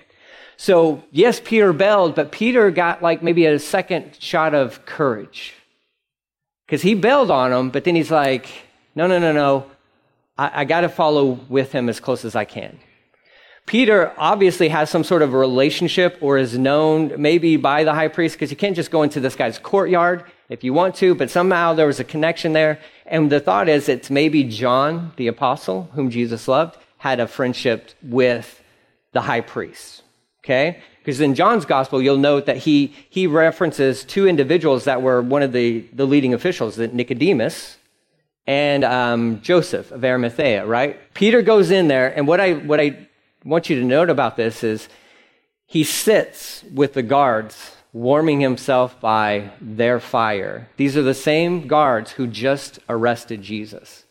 So, 0.57 1.03
yes, 1.11 1.39
Peter 1.43 1.73
bailed, 1.73 2.15
but 2.15 2.31
Peter 2.31 2.71
got 2.71 3.03
like 3.03 3.21
maybe 3.21 3.45
a 3.45 3.59
second 3.59 4.17
shot 4.19 4.55
of 4.55 4.83
courage. 4.85 5.53
Because 6.65 6.81
he 6.81 6.95
bailed 6.95 7.29
on 7.29 7.53
him, 7.53 7.69
but 7.69 7.83
then 7.83 7.95
he's 7.95 8.09
like, 8.09 8.47
no, 8.95 9.05
no, 9.05 9.19
no, 9.19 9.31
no. 9.31 9.69
I, 10.37 10.61
I 10.61 10.65
got 10.65 10.81
to 10.81 10.89
follow 10.89 11.39
with 11.47 11.71
him 11.71 11.87
as 11.87 11.99
close 11.99 12.25
as 12.25 12.35
I 12.35 12.45
can. 12.45 12.79
Peter 13.65 14.13
obviously 14.17 14.69
has 14.69 14.89
some 14.91 15.03
sort 15.03 15.23
of 15.23 15.33
relationship 15.33 16.17
or 16.21 16.37
is 16.37 16.57
known 16.57 17.13
maybe 17.17 17.57
by 17.57 17.83
the 17.83 17.93
high 17.93 18.07
priest 18.07 18.35
because 18.35 18.51
you 18.51 18.57
can't 18.57 18.75
just 18.75 18.91
go 18.91 19.01
into 19.01 19.19
this 19.19 19.35
guy's 19.35 19.57
courtyard 19.57 20.23
if 20.49 20.63
you 20.63 20.71
want 20.71 20.93
to, 20.95 21.15
but 21.15 21.31
somehow 21.31 21.73
there 21.73 21.87
was 21.87 21.99
a 21.99 22.03
connection 22.03 22.53
there. 22.53 22.79
And 23.07 23.31
the 23.31 23.39
thought 23.39 23.67
is 23.67 23.89
it's 23.89 24.11
maybe 24.11 24.43
John, 24.43 25.13
the 25.15 25.27
apostle, 25.27 25.89
whom 25.93 26.11
Jesus 26.11 26.47
loved, 26.47 26.77
had 26.97 27.19
a 27.19 27.27
friendship 27.27 27.89
with 28.03 28.61
the 29.13 29.21
high 29.21 29.41
priest. 29.41 30.03
Okay? 30.43 30.81
Because 30.99 31.19
in 31.19 31.33
John's 31.33 31.65
gospel, 31.65 32.01
you'll 32.01 32.17
note 32.17 32.45
that 32.45 32.57
he, 32.57 32.93
he 33.09 33.25
references 33.25 34.03
two 34.03 34.27
individuals 34.27 34.83
that 34.83 35.01
were 35.01 35.23
one 35.23 35.41
of 35.41 35.53
the, 35.53 35.85
the 35.93 36.05
leading 36.05 36.35
officials, 36.35 36.75
that 36.75 36.93
Nicodemus 36.93 37.77
and 38.45 38.83
um, 38.83 39.41
Joseph 39.41 39.91
of 39.91 40.05
Arimathea, 40.05 40.65
right? 40.67 40.99
Peter 41.15 41.41
goes 41.41 41.71
in 41.71 41.87
there, 41.87 42.15
and 42.15 42.27
what 42.27 42.39
I, 42.39 42.53
what 42.53 42.79
I 42.79 43.07
want 43.45 43.69
you 43.69 43.79
to 43.79 43.85
note 43.85 44.09
about 44.09 44.37
this 44.37 44.63
is 44.63 44.89
he 45.67 45.83
sits 45.83 46.63
with 46.73 46.93
the 46.93 47.03
guards, 47.03 47.75
warming 47.93 48.39
himself 48.39 48.99
by 48.99 49.51
their 49.61 49.99
fire. 49.99 50.67
These 50.77 50.97
are 50.97 51.03
the 51.03 51.13
same 51.13 51.67
guards 51.67 52.11
who 52.11 52.27
just 52.27 52.79
arrested 52.89 53.41
Jesus. 53.41 54.03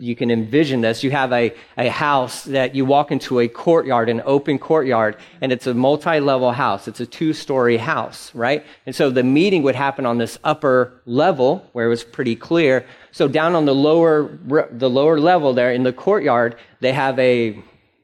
You 0.00 0.14
can 0.14 0.30
envision 0.30 0.80
this. 0.82 1.02
You 1.02 1.10
have 1.10 1.32
a, 1.32 1.52
a 1.76 1.88
house 1.88 2.44
that 2.44 2.76
you 2.76 2.84
walk 2.84 3.10
into 3.10 3.40
a 3.40 3.48
courtyard, 3.48 4.08
an 4.08 4.22
open 4.24 4.60
courtyard, 4.60 5.16
and 5.40 5.50
it's 5.50 5.66
a 5.66 5.74
multi 5.74 6.20
level 6.20 6.52
house. 6.52 6.86
It's 6.86 7.00
a 7.00 7.06
two 7.06 7.32
story 7.32 7.78
house, 7.78 8.32
right? 8.32 8.64
And 8.86 8.94
so 8.94 9.10
the 9.10 9.24
meeting 9.24 9.64
would 9.64 9.74
happen 9.74 10.06
on 10.06 10.18
this 10.18 10.38
upper 10.44 10.92
level 11.04 11.68
where 11.72 11.86
it 11.86 11.88
was 11.88 12.04
pretty 12.04 12.36
clear. 12.36 12.86
So 13.10 13.26
down 13.26 13.56
on 13.56 13.64
the 13.64 13.74
lower, 13.74 14.38
the 14.70 14.88
lower 14.88 15.18
level 15.18 15.52
there 15.52 15.72
in 15.72 15.82
the 15.82 15.92
courtyard, 15.92 16.54
they 16.78 16.92
have 16.92 17.18
a 17.18 17.60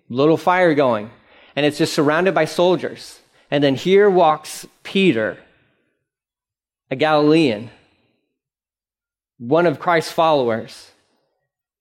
little 0.09 0.37
fire 0.37 0.75
going, 0.75 1.11
and 1.57 1.65
it's 1.65 1.79
just 1.79 1.95
surrounded 1.95 2.35
by 2.35 2.45
soldiers. 2.45 3.21
And 3.51 3.63
then 3.63 3.75
here 3.75 4.11
walks 4.11 4.67
Peter, 4.83 5.39
a 6.91 6.97
Galilean, 6.97 7.71
one 9.39 9.67
of 9.67 9.79
Christ's 9.79 10.13
followers. 10.13 10.91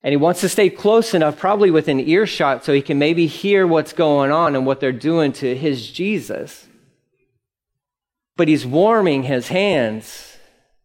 And 0.04 0.12
he 0.12 0.18
wants 0.18 0.42
to 0.42 0.50
stay 0.50 0.70
close 0.70 1.14
enough, 1.14 1.40
probably 1.40 1.72
within 1.72 2.00
earshot, 2.00 2.66
so 2.66 2.74
he 2.74 2.82
can 2.82 3.00
maybe 3.00 3.26
hear 3.26 3.66
what's 3.66 3.94
going 3.94 4.32
on 4.32 4.56
and 4.56 4.66
what 4.66 4.82
they're 4.82 4.92
doing 4.92 5.32
to 5.34 5.56
his 5.56 5.90
Jesus. 5.90 6.68
But 8.36 8.50
he's 8.50 8.66
warming 8.66 9.24
his 9.24 9.48
hands. 9.48 10.38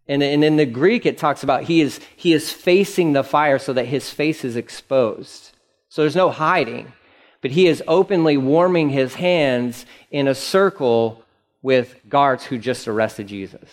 And, 0.06 0.22
in 0.22 0.56
the 0.56 0.64
Greek, 0.64 1.04
it 1.04 1.18
talks 1.18 1.42
about 1.42 1.64
he 1.64 1.80
is, 1.80 2.00
he 2.16 2.32
is 2.32 2.52
facing 2.52 3.12
the 3.12 3.24
fire 3.24 3.58
so 3.58 3.72
that 3.72 3.86
his 3.86 4.08
face 4.08 4.44
is 4.44 4.56
exposed. 4.56 5.50
So 5.88 6.02
there's 6.02 6.16
no 6.16 6.30
hiding 6.30 6.92
but 7.40 7.50
he 7.50 7.66
is 7.66 7.82
openly 7.86 8.36
warming 8.36 8.90
his 8.90 9.14
hands 9.14 9.86
in 10.10 10.28
a 10.28 10.34
circle 10.34 11.24
with 11.62 11.96
guards 12.08 12.44
who 12.44 12.58
just 12.58 12.88
arrested 12.88 13.26
Jesus. 13.26 13.68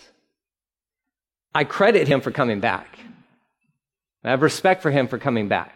I 1.54 1.64
credit 1.64 2.08
him 2.08 2.20
for 2.20 2.30
coming 2.30 2.60
back. 2.60 2.98
I 4.22 4.30
have 4.30 4.42
respect 4.42 4.82
for 4.82 4.90
him 4.90 5.08
for 5.08 5.18
coming 5.18 5.48
back. 5.48 5.75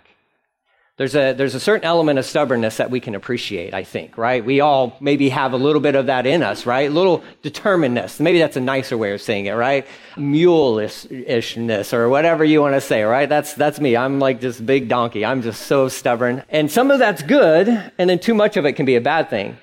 There's 1.01 1.17
a, 1.17 1.33
there's 1.33 1.55
a 1.55 1.61
certain 1.61 1.87
element 1.87 2.19
of 2.19 2.27
stubbornness 2.27 2.77
that 2.77 2.91
we 2.91 3.01
can 3.01 3.15
appreciate, 3.15 3.73
I 3.73 3.85
think, 3.85 4.19
right? 4.19 4.45
We 4.45 4.61
all 4.61 4.99
maybe 5.01 5.31
have 5.31 5.55
a 5.55 5.57
little 5.57 5.81
bit 5.81 5.95
of 5.95 6.05
that 6.07 6.27
in 6.27 6.43
us, 6.43 6.67
right? 6.67 6.91
A 6.91 6.93
little 6.93 7.25
determinedness. 7.41 8.21
Maybe 8.21 8.39
that's 8.39 8.59
a 8.59 8.61
nicer 8.61 8.99
way 8.99 9.15
of 9.15 9.23
saying 9.23 9.47
it, 9.47 9.53
right? 9.53 9.87
Mule-ishness 10.19 11.95
or 11.95 12.11
whatever 12.11 12.45
you 12.45 12.61
want 12.61 12.75
to 12.75 12.83
say, 12.83 13.03
right? 13.03 13.31
That's, 13.31 13.55
that's 13.55 13.81
me. 13.81 13.97
I'm 13.97 14.19
like 14.19 14.43
this 14.43 14.61
big 14.61 14.91
donkey. 14.91 15.25
I'm 15.25 15.41
just 15.41 15.63
so 15.63 15.89
stubborn. 15.89 16.45
And 16.51 16.71
some 16.71 16.91
of 16.91 16.99
that's 16.99 17.23
good, 17.23 17.67
and 17.97 18.11
then 18.11 18.19
too 18.19 18.35
much 18.35 18.59
of 18.59 18.67
it 18.67 18.75
can 18.75 18.85
be 18.85 18.97
a 18.97 19.01
bad 19.01 19.31
thing. 19.31 19.57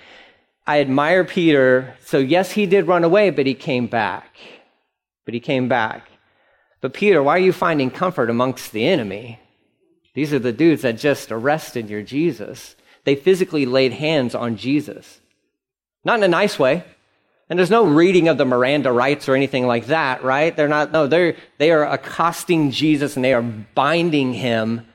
I 0.66 0.82
admire 0.82 1.24
Peter. 1.24 1.94
So 2.04 2.18
yes, 2.18 2.50
he 2.50 2.66
did 2.66 2.88
run 2.88 3.04
away, 3.04 3.30
but 3.30 3.46
he 3.46 3.54
came 3.54 3.86
back. 3.86 4.36
But 5.24 5.36
he 5.36 5.40
came 5.40 5.68
back. 5.70 6.10
But 6.82 6.96
Peter, 6.96 7.22
why 7.22 7.36
are 7.36 7.46
you 7.46 7.54
finding 7.54 7.92
comfort 7.92 8.32
amongst 8.32 8.72
the 8.72 8.88
enemy? 8.88 9.40
These 10.18 10.34
are 10.34 10.40
the 10.40 10.52
dudes 10.52 10.82
that 10.82 10.98
just 10.98 11.32
arrested 11.32 11.92
your 11.92 12.02
Jesus. 12.02 12.76
They 13.04 13.14
physically 13.16 13.68
laid 13.68 13.94
hands 13.94 14.34
on 14.34 14.58
Jesus. 14.58 15.22
Not 16.04 16.18
in 16.18 16.24
a 16.24 16.28
nice 16.28 16.58
way, 16.58 16.84
And 17.50 17.58
there's 17.58 17.72
no 17.72 17.86
reading 17.86 18.28
of 18.28 18.38
the 18.38 18.46
Miranda 18.46 18.92
rights 18.92 19.30
or 19.30 19.36
anything 19.36 19.66
like 19.66 19.88
that, 19.88 20.24
right? 20.24 20.56
They're 20.56 20.68
not, 20.68 20.92
no, 20.92 21.08
they're, 21.08 21.36
they 21.60 21.72
are 21.72 21.86
accosting 21.86 22.72
Jesus 22.72 23.16
and 23.16 23.24
they 23.24 23.34
are 23.34 23.42
binding 23.42 24.34
him 24.34 24.86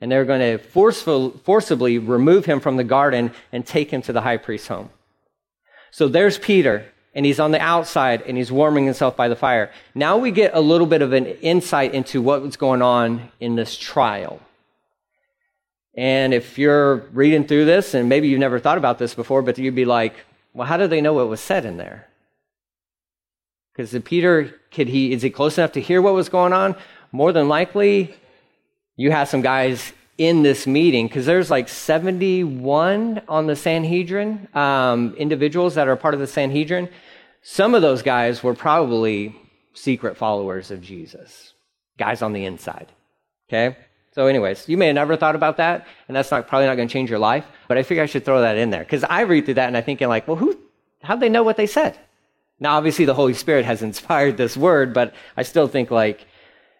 and 0.00 0.10
they're 0.10 0.24
going 0.24 0.40
to 0.40 0.58
forceful, 0.58 1.30
forcibly 1.44 1.98
remove 1.98 2.44
him 2.44 2.60
from 2.60 2.76
the 2.76 2.84
garden 2.84 3.32
and 3.50 3.64
take 3.64 3.90
him 3.90 4.02
to 4.02 4.12
the 4.12 4.20
high 4.20 4.36
priest's 4.36 4.68
home. 4.68 4.90
So 5.90 6.08
there's 6.08 6.38
Peter, 6.38 6.86
and 7.14 7.24
he's 7.24 7.38
on 7.38 7.52
the 7.52 7.60
outside 7.60 8.22
and 8.22 8.36
he's 8.36 8.50
warming 8.50 8.86
himself 8.86 9.16
by 9.16 9.28
the 9.28 9.36
fire. 9.36 9.70
Now 9.94 10.16
we 10.18 10.30
get 10.32 10.54
a 10.54 10.60
little 10.60 10.86
bit 10.86 11.02
of 11.02 11.12
an 11.12 11.26
insight 11.26 11.94
into 11.94 12.20
what 12.20 12.42
was 12.42 12.56
going 12.56 12.82
on 12.82 13.30
in 13.40 13.54
this 13.54 13.76
trial. 13.76 14.40
And 15.94 16.32
if 16.32 16.58
you're 16.58 16.96
reading 17.12 17.46
through 17.46 17.66
this, 17.66 17.94
and 17.94 18.08
maybe 18.08 18.28
you've 18.28 18.40
never 18.40 18.58
thought 18.58 18.78
about 18.78 18.98
this 18.98 19.14
before, 19.14 19.42
but 19.42 19.58
you'd 19.58 19.74
be 19.74 19.84
like, 19.84 20.14
well, 20.54 20.66
how 20.66 20.76
do 20.76 20.86
they 20.86 21.00
know 21.00 21.12
what 21.14 21.28
was 21.28 21.40
said 21.40 21.64
in 21.64 21.76
there? 21.76 22.08
Because 23.72 23.96
Peter, 24.04 24.54
could 24.70 24.88
he, 24.88 25.12
is 25.12 25.22
he 25.22 25.30
close 25.30 25.56
enough 25.58 25.72
to 25.72 25.80
hear 25.80 26.02
what 26.02 26.14
was 26.14 26.28
going 26.28 26.52
on? 26.52 26.76
More 27.10 27.32
than 27.32 27.48
likely, 27.48 28.14
you 28.96 29.10
have 29.10 29.28
some 29.28 29.42
guys 29.42 29.92
in 30.18 30.42
this 30.42 30.66
meeting 30.66 31.08
because 31.08 31.26
there's 31.26 31.50
like 31.50 31.68
71 31.68 33.22
on 33.28 33.46
the 33.46 33.56
Sanhedrin, 33.56 34.48
um, 34.54 35.14
individuals 35.16 35.74
that 35.74 35.88
are 35.88 35.96
part 35.96 36.14
of 36.14 36.20
the 36.20 36.26
Sanhedrin. 36.26 36.88
Some 37.42 37.74
of 37.74 37.82
those 37.82 38.02
guys 38.02 38.42
were 38.42 38.54
probably 38.54 39.34
secret 39.74 40.16
followers 40.16 40.70
of 40.70 40.80
Jesus, 40.80 41.54
guys 41.98 42.22
on 42.22 42.32
the 42.32 42.44
inside. 42.44 42.92
Okay? 43.48 43.76
So, 44.14 44.26
anyways, 44.26 44.68
you 44.68 44.76
may 44.76 44.86
have 44.86 44.94
never 44.94 45.16
thought 45.16 45.34
about 45.34 45.56
that, 45.56 45.86
and 46.06 46.14
that's 46.14 46.30
not 46.30 46.46
probably 46.46 46.66
not 46.66 46.76
going 46.76 46.86
to 46.86 46.92
change 46.92 47.08
your 47.08 47.18
life. 47.18 47.46
But 47.66 47.78
I 47.78 47.82
figure 47.82 48.02
I 48.02 48.06
should 48.06 48.24
throw 48.24 48.42
that 48.42 48.58
in 48.58 48.68
there 48.68 48.84
because 48.84 49.04
I 49.04 49.22
read 49.22 49.46
through 49.46 49.54
that 49.54 49.68
and 49.68 49.76
I'm 49.76 49.84
thinking 49.84 50.08
like, 50.08 50.28
well, 50.28 50.36
who? 50.36 50.58
How'd 51.02 51.20
they 51.20 51.30
know 51.30 51.42
what 51.42 51.56
they 51.56 51.66
said? 51.66 51.98
Now, 52.60 52.76
obviously, 52.76 53.06
the 53.06 53.14
Holy 53.14 53.34
Spirit 53.34 53.64
has 53.64 53.82
inspired 53.90 54.36
this 54.36 54.56
word, 54.56 54.92
but 54.92 55.14
I 55.36 55.42
still 55.42 55.66
think 55.66 55.90
like, 55.90 56.26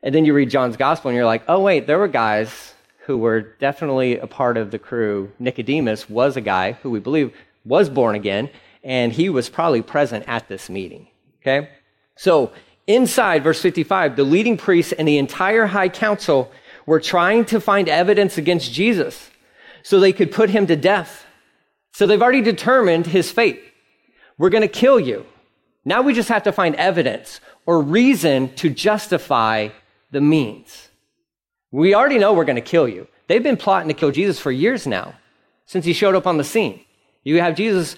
and 0.02 0.14
then 0.14 0.24
you 0.24 0.34
read 0.34 0.50
John's 0.50 0.76
gospel 0.76 1.08
and 1.08 1.16
you're 1.16 1.26
like, 1.26 1.42
oh 1.48 1.60
wait, 1.60 1.86
there 1.86 1.98
were 1.98 2.08
guys 2.08 2.74
who 3.06 3.16
were 3.18 3.40
definitely 3.40 4.18
a 4.18 4.26
part 4.26 4.56
of 4.56 4.70
the 4.70 4.78
crew. 4.78 5.32
Nicodemus 5.38 6.08
was 6.08 6.36
a 6.36 6.40
guy 6.40 6.72
who 6.72 6.90
we 6.90 7.00
believe 7.00 7.34
was 7.64 7.88
born 7.88 8.14
again, 8.14 8.50
and 8.84 9.12
he 9.12 9.28
was 9.28 9.48
probably 9.48 9.82
present 9.82 10.24
at 10.28 10.48
this 10.48 10.68
meeting. 10.68 11.08
Okay, 11.40 11.70
so 12.14 12.52
inside 12.86 13.42
verse 13.42 13.60
55, 13.60 14.16
the 14.16 14.24
leading 14.24 14.56
priests 14.56 14.92
and 14.92 15.08
the 15.08 15.18
entire 15.18 15.66
high 15.66 15.88
council 15.88 16.52
were 16.86 17.00
trying 17.00 17.44
to 17.46 17.60
find 17.60 17.88
evidence 17.88 18.38
against 18.38 18.72
Jesus 18.72 19.30
so 19.82 19.98
they 19.98 20.12
could 20.12 20.32
put 20.32 20.50
him 20.50 20.66
to 20.66 20.76
death. 20.76 21.26
So 21.92 22.06
they've 22.06 22.22
already 22.22 22.42
determined 22.42 23.06
his 23.06 23.30
fate. 23.30 23.62
We're 24.38 24.50
going 24.50 24.62
to 24.62 24.68
kill 24.68 24.98
you. 24.98 25.26
Now 25.84 26.02
we 26.02 26.14
just 26.14 26.28
have 26.28 26.44
to 26.44 26.52
find 26.52 26.74
evidence 26.76 27.40
or 27.66 27.80
reason 27.80 28.54
to 28.54 28.70
justify 28.70 29.68
the 30.10 30.20
means. 30.20 30.88
We 31.70 31.94
already 31.94 32.18
know 32.18 32.32
we're 32.32 32.44
going 32.44 32.56
to 32.56 32.62
kill 32.62 32.88
you. 32.88 33.08
They've 33.28 33.42
been 33.42 33.56
plotting 33.56 33.88
to 33.88 33.94
kill 33.94 34.10
Jesus 34.10 34.38
for 34.38 34.50
years 34.50 34.86
now, 34.86 35.14
since 35.66 35.84
he 35.84 35.92
showed 35.92 36.14
up 36.14 36.26
on 36.26 36.36
the 36.36 36.44
scene. 36.44 36.80
You 37.24 37.40
have 37.40 37.56
Jesus 37.56 37.96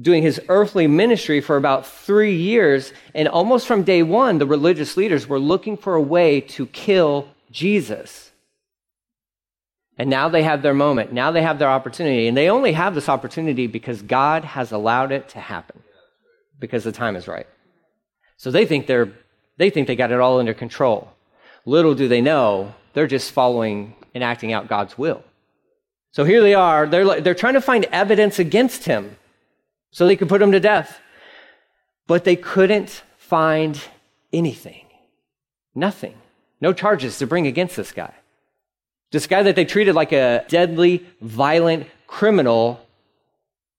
doing 0.00 0.22
his 0.22 0.40
earthly 0.48 0.86
ministry 0.86 1.40
for 1.40 1.56
about 1.56 1.86
three 1.86 2.36
years, 2.36 2.92
and 3.14 3.28
almost 3.28 3.66
from 3.66 3.82
day 3.82 4.02
one, 4.02 4.38
the 4.38 4.46
religious 4.46 4.96
leaders 4.96 5.26
were 5.26 5.38
looking 5.38 5.76
for 5.76 5.94
a 5.94 6.00
way 6.00 6.40
to 6.40 6.66
kill 6.66 7.28
Jesus. 7.52 8.32
And 9.98 10.10
now 10.10 10.28
they 10.28 10.42
have 10.42 10.62
their 10.62 10.74
moment. 10.74 11.12
Now 11.12 11.30
they 11.30 11.42
have 11.42 11.58
their 11.58 11.68
opportunity. 11.68 12.26
And 12.26 12.36
they 12.36 12.48
only 12.48 12.72
have 12.72 12.94
this 12.94 13.08
opportunity 13.08 13.66
because 13.66 14.02
God 14.02 14.44
has 14.44 14.72
allowed 14.72 15.12
it 15.12 15.28
to 15.30 15.38
happen, 15.38 15.82
because 16.58 16.82
the 16.82 16.92
time 16.92 17.14
is 17.14 17.28
right. 17.28 17.46
So 18.36 18.50
they 18.50 18.66
think 18.66 18.86
they're, 18.86 19.12
they 19.58 19.70
think 19.70 19.86
they 19.86 19.94
got 19.94 20.10
it 20.10 20.18
all 20.18 20.40
under 20.40 20.54
control. 20.54 21.12
Little 21.64 21.94
do 21.94 22.08
they 22.08 22.20
know, 22.20 22.74
they're 22.94 23.06
just 23.06 23.30
following 23.30 23.94
and 24.14 24.24
acting 24.24 24.52
out 24.52 24.66
God's 24.66 24.98
will. 24.98 25.22
So 26.10 26.24
here 26.24 26.42
they 26.42 26.54
are. 26.54 26.86
They're, 26.86 27.20
they're 27.20 27.34
trying 27.34 27.54
to 27.54 27.60
find 27.60 27.84
evidence 27.86 28.38
against 28.38 28.84
him 28.84 29.16
so 29.90 30.06
they 30.06 30.16
could 30.16 30.28
put 30.28 30.42
him 30.42 30.52
to 30.52 30.60
death. 30.60 31.00
But 32.06 32.24
they 32.24 32.36
couldn't 32.36 33.02
find 33.16 33.80
anything. 34.32 34.86
Nothing. 35.74 36.14
No 36.62 36.72
charges 36.72 37.18
to 37.18 37.26
bring 37.26 37.48
against 37.48 37.76
this 37.76 37.90
guy. 37.90 38.14
This 39.10 39.26
guy 39.26 39.42
that 39.42 39.56
they 39.56 39.64
treated 39.64 39.96
like 39.96 40.12
a 40.12 40.44
deadly, 40.48 41.04
violent 41.20 41.88
criminal 42.06 42.80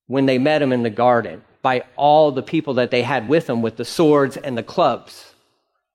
when 0.08 0.26
they 0.26 0.38
met 0.38 0.62
him 0.62 0.74
in 0.74 0.84
the 0.84 0.90
garden 0.90 1.44
by 1.62 1.84
all 1.96 2.34
the 2.34 2.44
people 2.44 2.74
that 2.76 2.92
they 2.92 3.02
had 3.02 3.30
with 3.30 3.48
them 3.48 3.62
with 3.62 3.78
the 3.78 3.86
swords 3.86 4.36
and 4.36 4.58
the 4.58 4.64
clubs. 4.64 5.34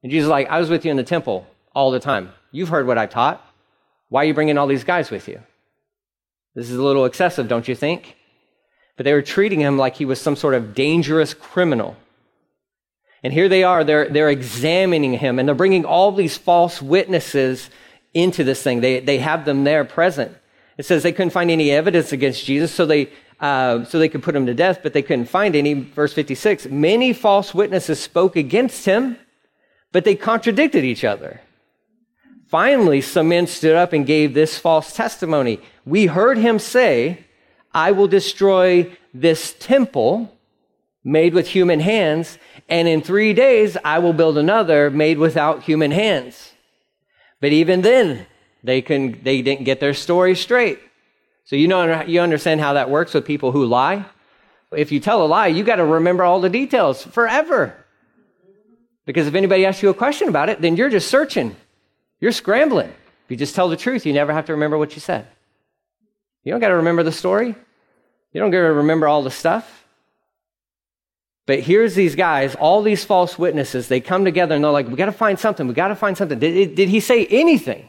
And 0.02 0.10
Jesus 0.10 0.30
like, 0.30 0.48
I 0.48 0.58
was 0.58 0.70
with 0.70 0.86
you 0.86 0.90
in 0.90 0.96
the 0.96 1.04
temple 1.04 1.46
all 1.74 1.90
the 1.90 2.00
time. 2.00 2.32
You've 2.52 2.70
heard 2.70 2.86
what 2.86 2.96
I 2.96 3.04
taught. 3.04 3.44
Why 4.08 4.22
are 4.22 4.26
you 4.26 4.34
bringing 4.34 4.56
all 4.56 4.66
these 4.66 4.82
guys 4.82 5.10
with 5.10 5.28
you? 5.28 5.42
This 6.54 6.70
is 6.70 6.78
a 6.78 6.82
little 6.82 7.04
excessive, 7.04 7.48
don't 7.48 7.68
you 7.68 7.74
think? 7.74 8.16
But 8.96 9.04
they 9.04 9.12
were 9.12 9.22
treating 9.22 9.60
him 9.60 9.76
like 9.76 9.96
he 9.96 10.06
was 10.06 10.20
some 10.20 10.36
sort 10.36 10.54
of 10.54 10.74
dangerous 10.74 11.34
criminal. 11.34 11.96
And 13.22 13.32
here 13.32 13.48
they 13.48 13.64
are, 13.64 13.84
they're, 13.84 14.08
they're 14.08 14.30
examining 14.30 15.14
him 15.14 15.38
and 15.38 15.48
they're 15.48 15.54
bringing 15.54 15.84
all 15.84 16.12
these 16.12 16.36
false 16.36 16.80
witnesses 16.80 17.70
into 18.14 18.44
this 18.44 18.62
thing. 18.62 18.80
They, 18.80 19.00
they 19.00 19.18
have 19.18 19.44
them 19.44 19.64
there 19.64 19.84
present. 19.84 20.36
It 20.76 20.86
says 20.86 21.02
they 21.02 21.12
couldn't 21.12 21.30
find 21.30 21.50
any 21.50 21.70
evidence 21.72 22.12
against 22.12 22.44
Jesus, 22.44 22.72
so 22.72 22.86
they, 22.86 23.10
uh, 23.40 23.84
so 23.84 23.98
they 23.98 24.08
could 24.08 24.22
put 24.22 24.36
him 24.36 24.46
to 24.46 24.54
death, 24.54 24.80
but 24.82 24.92
they 24.92 25.02
couldn't 25.02 25.26
find 25.26 25.56
any. 25.56 25.74
Verse 25.74 26.12
56 26.12 26.66
Many 26.66 27.12
false 27.12 27.52
witnesses 27.52 28.00
spoke 28.00 28.36
against 28.36 28.84
him, 28.84 29.18
but 29.90 30.04
they 30.04 30.14
contradicted 30.14 30.84
each 30.84 31.04
other. 31.04 31.40
Finally, 32.46 33.00
some 33.00 33.28
men 33.28 33.46
stood 33.46 33.74
up 33.74 33.92
and 33.92 34.06
gave 34.06 34.32
this 34.32 34.56
false 34.56 34.94
testimony. 34.94 35.60
We 35.84 36.06
heard 36.06 36.38
him 36.38 36.58
say, 36.58 37.24
I 37.74 37.92
will 37.92 38.08
destroy 38.08 38.96
this 39.12 39.54
temple 39.58 40.34
made 41.04 41.34
with 41.34 41.48
human 41.48 41.80
hands, 41.80 42.38
and 42.68 42.88
in 42.88 43.00
three 43.00 43.32
days 43.32 43.76
I 43.84 43.98
will 43.98 44.12
build 44.12 44.38
another 44.38 44.90
made 44.90 45.18
without 45.18 45.62
human 45.62 45.90
hands. 45.90 46.52
But 47.40 47.52
even 47.52 47.82
then, 47.82 48.26
they, 48.64 48.82
can, 48.82 49.22
they 49.22 49.42
didn't 49.42 49.64
get 49.64 49.80
their 49.80 49.94
story 49.94 50.34
straight. 50.34 50.80
So 51.44 51.56
you 51.56 51.68
know 51.68 52.02
you 52.02 52.20
understand 52.20 52.60
how 52.60 52.74
that 52.74 52.90
works 52.90 53.14
with 53.14 53.24
people 53.24 53.52
who 53.52 53.64
lie. 53.64 54.04
If 54.70 54.92
you 54.92 55.00
tell 55.00 55.24
a 55.24 55.26
lie, 55.26 55.46
you 55.46 55.64
got 55.64 55.76
to 55.76 55.84
remember 55.84 56.24
all 56.24 56.40
the 56.40 56.50
details 56.50 57.02
forever. 57.02 57.74
Because 59.06 59.26
if 59.26 59.34
anybody 59.34 59.64
asks 59.64 59.82
you 59.82 59.88
a 59.88 59.94
question 59.94 60.28
about 60.28 60.50
it, 60.50 60.60
then 60.60 60.76
you're 60.76 60.90
just 60.90 61.08
searching. 61.08 61.56
You're 62.20 62.32
scrambling. 62.32 62.88
If 63.24 63.30
you 63.30 63.36
just 63.36 63.54
tell 63.54 63.68
the 63.68 63.76
truth, 63.76 64.04
you 64.04 64.12
never 64.12 64.32
have 64.34 64.46
to 64.46 64.52
remember 64.52 64.76
what 64.76 64.94
you 64.94 65.00
said. 65.00 65.26
You 66.44 66.52
don't 66.52 66.60
got 66.60 66.68
to 66.68 66.76
remember 66.76 67.02
the 67.02 67.12
story. 67.12 67.54
You 68.32 68.40
don't 68.40 68.50
got 68.50 68.58
to 68.58 68.72
remember 68.72 69.08
all 69.08 69.22
the 69.22 69.30
stuff. 69.30 69.77
But 71.48 71.60
here's 71.60 71.94
these 71.94 72.14
guys, 72.14 72.54
all 72.56 72.82
these 72.82 73.06
false 73.06 73.38
witnesses, 73.38 73.88
they 73.88 74.00
come 74.00 74.22
together 74.22 74.54
and 74.54 74.62
they're 74.62 74.70
like, 74.70 74.86
we 74.86 74.96
got 74.96 75.06
to 75.06 75.12
find 75.12 75.38
something. 75.38 75.66
We 75.66 75.72
got 75.72 75.88
to 75.88 75.96
find 75.96 76.14
something. 76.14 76.38
Did, 76.38 76.74
did 76.74 76.90
he 76.90 77.00
say 77.00 77.24
anything? 77.24 77.88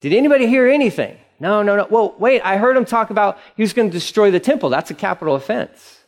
Did 0.00 0.12
anybody 0.12 0.48
hear 0.48 0.66
anything? 0.66 1.16
No, 1.38 1.62
no, 1.62 1.76
no. 1.76 1.86
Well, 1.88 2.16
wait, 2.18 2.42
I 2.42 2.56
heard 2.56 2.76
him 2.76 2.84
talk 2.84 3.10
about 3.10 3.38
he 3.56 3.62
was 3.62 3.72
going 3.72 3.90
to 3.90 3.92
destroy 3.92 4.32
the 4.32 4.40
temple. 4.40 4.70
That's 4.70 4.90
a 4.90 4.94
capital 4.94 5.36
offense. 5.36 6.00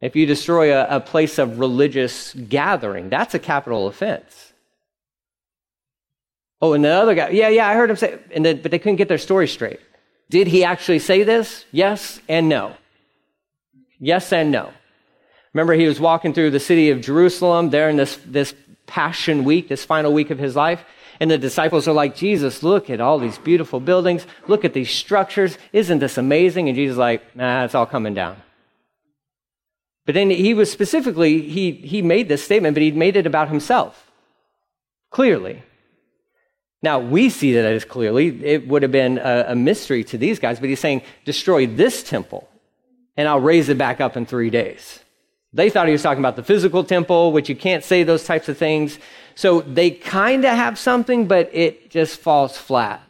If 0.00 0.14
you 0.14 0.26
destroy 0.26 0.72
a, 0.72 0.98
a 0.98 1.00
place 1.00 1.38
of 1.38 1.58
religious 1.58 2.32
gathering, 2.32 3.08
that's 3.08 3.34
a 3.34 3.40
capital 3.40 3.88
offense. 3.88 4.52
Oh, 6.62 6.74
and 6.74 6.84
the 6.84 6.90
other 6.90 7.16
guy, 7.16 7.30
yeah, 7.30 7.48
yeah, 7.48 7.68
I 7.68 7.74
heard 7.74 7.90
him 7.90 7.96
say, 7.96 8.20
and 8.30 8.44
then, 8.44 8.62
but 8.62 8.70
they 8.70 8.78
couldn't 8.78 8.94
get 8.94 9.08
their 9.08 9.18
story 9.18 9.48
straight. 9.48 9.80
Did 10.30 10.46
he 10.46 10.62
actually 10.62 11.00
say 11.00 11.24
this? 11.24 11.64
Yes 11.72 12.20
and 12.28 12.48
no. 12.48 12.76
Yes 13.98 14.32
and 14.32 14.52
no. 14.52 14.72
Remember, 15.56 15.72
he 15.72 15.86
was 15.86 15.98
walking 15.98 16.34
through 16.34 16.50
the 16.50 16.60
city 16.60 16.90
of 16.90 17.00
Jerusalem 17.00 17.70
there 17.70 17.88
in 17.88 17.96
this, 17.96 18.18
this 18.26 18.54
Passion 18.86 19.42
Week, 19.42 19.68
this 19.68 19.86
final 19.86 20.12
week 20.12 20.28
of 20.28 20.38
his 20.38 20.54
life. 20.54 20.84
And 21.18 21.30
the 21.30 21.38
disciples 21.38 21.88
are 21.88 21.94
like, 21.94 22.14
Jesus, 22.14 22.62
look 22.62 22.90
at 22.90 23.00
all 23.00 23.18
these 23.18 23.38
beautiful 23.38 23.80
buildings. 23.80 24.26
Look 24.48 24.66
at 24.66 24.74
these 24.74 24.90
structures. 24.90 25.56
Isn't 25.72 26.00
this 26.00 26.18
amazing? 26.18 26.68
And 26.68 26.76
Jesus 26.76 26.92
is 26.92 26.98
like, 26.98 27.34
nah, 27.34 27.64
it's 27.64 27.74
all 27.74 27.86
coming 27.86 28.12
down. 28.12 28.36
But 30.04 30.14
then 30.14 30.28
he 30.28 30.52
was 30.52 30.70
specifically, 30.70 31.48
he, 31.48 31.72
he 31.72 32.02
made 32.02 32.28
this 32.28 32.44
statement, 32.44 32.74
but 32.74 32.82
he 32.82 32.90
made 32.90 33.16
it 33.16 33.26
about 33.26 33.48
himself. 33.48 34.10
Clearly. 35.08 35.62
Now, 36.82 36.98
we 36.98 37.30
see 37.30 37.54
that 37.54 37.64
as 37.64 37.86
clearly. 37.86 38.44
It 38.44 38.68
would 38.68 38.82
have 38.82 38.92
been 38.92 39.16
a, 39.16 39.46
a 39.48 39.54
mystery 39.54 40.04
to 40.04 40.18
these 40.18 40.38
guys, 40.38 40.60
but 40.60 40.68
he's 40.68 40.80
saying, 40.80 41.00
destroy 41.24 41.66
this 41.66 42.02
temple, 42.02 42.46
and 43.16 43.26
I'll 43.26 43.40
raise 43.40 43.70
it 43.70 43.78
back 43.78 44.02
up 44.02 44.18
in 44.18 44.26
three 44.26 44.50
days. 44.50 45.00
They 45.56 45.70
thought 45.70 45.86
he 45.86 45.92
was 45.92 46.02
talking 46.02 46.20
about 46.20 46.36
the 46.36 46.42
physical 46.42 46.84
temple, 46.84 47.32
which 47.32 47.48
you 47.48 47.56
can't 47.56 47.82
say 47.82 48.02
those 48.04 48.24
types 48.24 48.48
of 48.48 48.58
things. 48.58 48.98
So 49.34 49.62
they 49.62 49.90
kind 49.90 50.44
of 50.44 50.54
have 50.54 50.78
something, 50.78 51.26
but 51.26 51.50
it 51.52 51.90
just 51.90 52.20
falls 52.20 52.56
flat. 52.56 53.00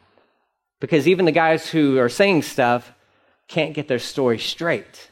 Because 0.79 1.09
even 1.09 1.25
the 1.25 1.33
guys 1.33 1.69
who 1.69 1.99
are 1.99 2.09
saying 2.09 2.43
stuff 2.43 2.93
can't 3.49 3.75
get 3.75 3.89
their 3.89 3.99
story 3.99 4.39
straight. 4.39 5.11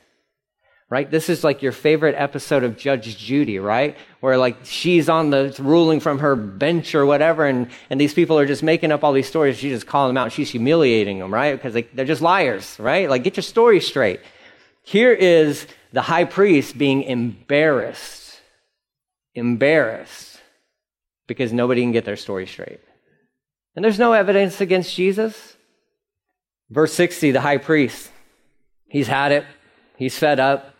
right? 0.94 1.10
This 1.10 1.28
is 1.28 1.42
like 1.42 1.60
your 1.60 1.72
favorite 1.72 2.14
episode 2.16 2.62
of 2.62 2.76
Judge 2.76 3.16
Judy, 3.16 3.58
right? 3.58 3.96
Where 4.20 4.36
like 4.36 4.58
she's 4.64 5.08
on 5.08 5.30
the 5.30 5.52
ruling 5.58 5.98
from 5.98 6.20
her 6.20 6.36
bench 6.36 6.94
or 6.94 7.04
whatever, 7.04 7.46
and, 7.46 7.68
and 7.90 8.00
these 8.00 8.14
people 8.14 8.38
are 8.38 8.46
just 8.46 8.62
making 8.62 8.92
up 8.92 9.02
all 9.02 9.12
these 9.12 9.26
stories. 9.26 9.56
She's 9.56 9.72
just 9.72 9.86
calling 9.88 10.14
them 10.14 10.22
out. 10.22 10.30
She's 10.30 10.50
humiliating 10.50 11.18
them, 11.18 11.34
right? 11.34 11.52
Because 11.52 11.74
they, 11.74 11.82
they're 11.82 12.04
just 12.04 12.22
liars, 12.22 12.78
right? 12.78 13.10
Like 13.10 13.24
get 13.24 13.36
your 13.36 13.42
story 13.42 13.80
straight. 13.80 14.20
Here 14.82 15.12
is 15.12 15.66
the 15.94 16.02
high 16.02 16.24
priest 16.24 16.76
being 16.76 17.04
embarrassed, 17.04 18.40
embarrassed 19.36 20.40
because 21.28 21.52
nobody 21.52 21.82
can 21.82 21.92
get 21.92 22.04
their 22.04 22.16
story 22.16 22.48
straight. 22.48 22.80
And 23.76 23.84
there's 23.84 23.98
no 23.98 24.12
evidence 24.12 24.60
against 24.60 24.92
Jesus. 24.92 25.56
Verse 26.68 26.92
60, 26.94 27.30
the 27.30 27.40
high 27.40 27.58
priest, 27.58 28.10
he's 28.88 29.06
had 29.06 29.30
it, 29.30 29.44
he's 29.96 30.18
fed 30.18 30.40
up. 30.40 30.74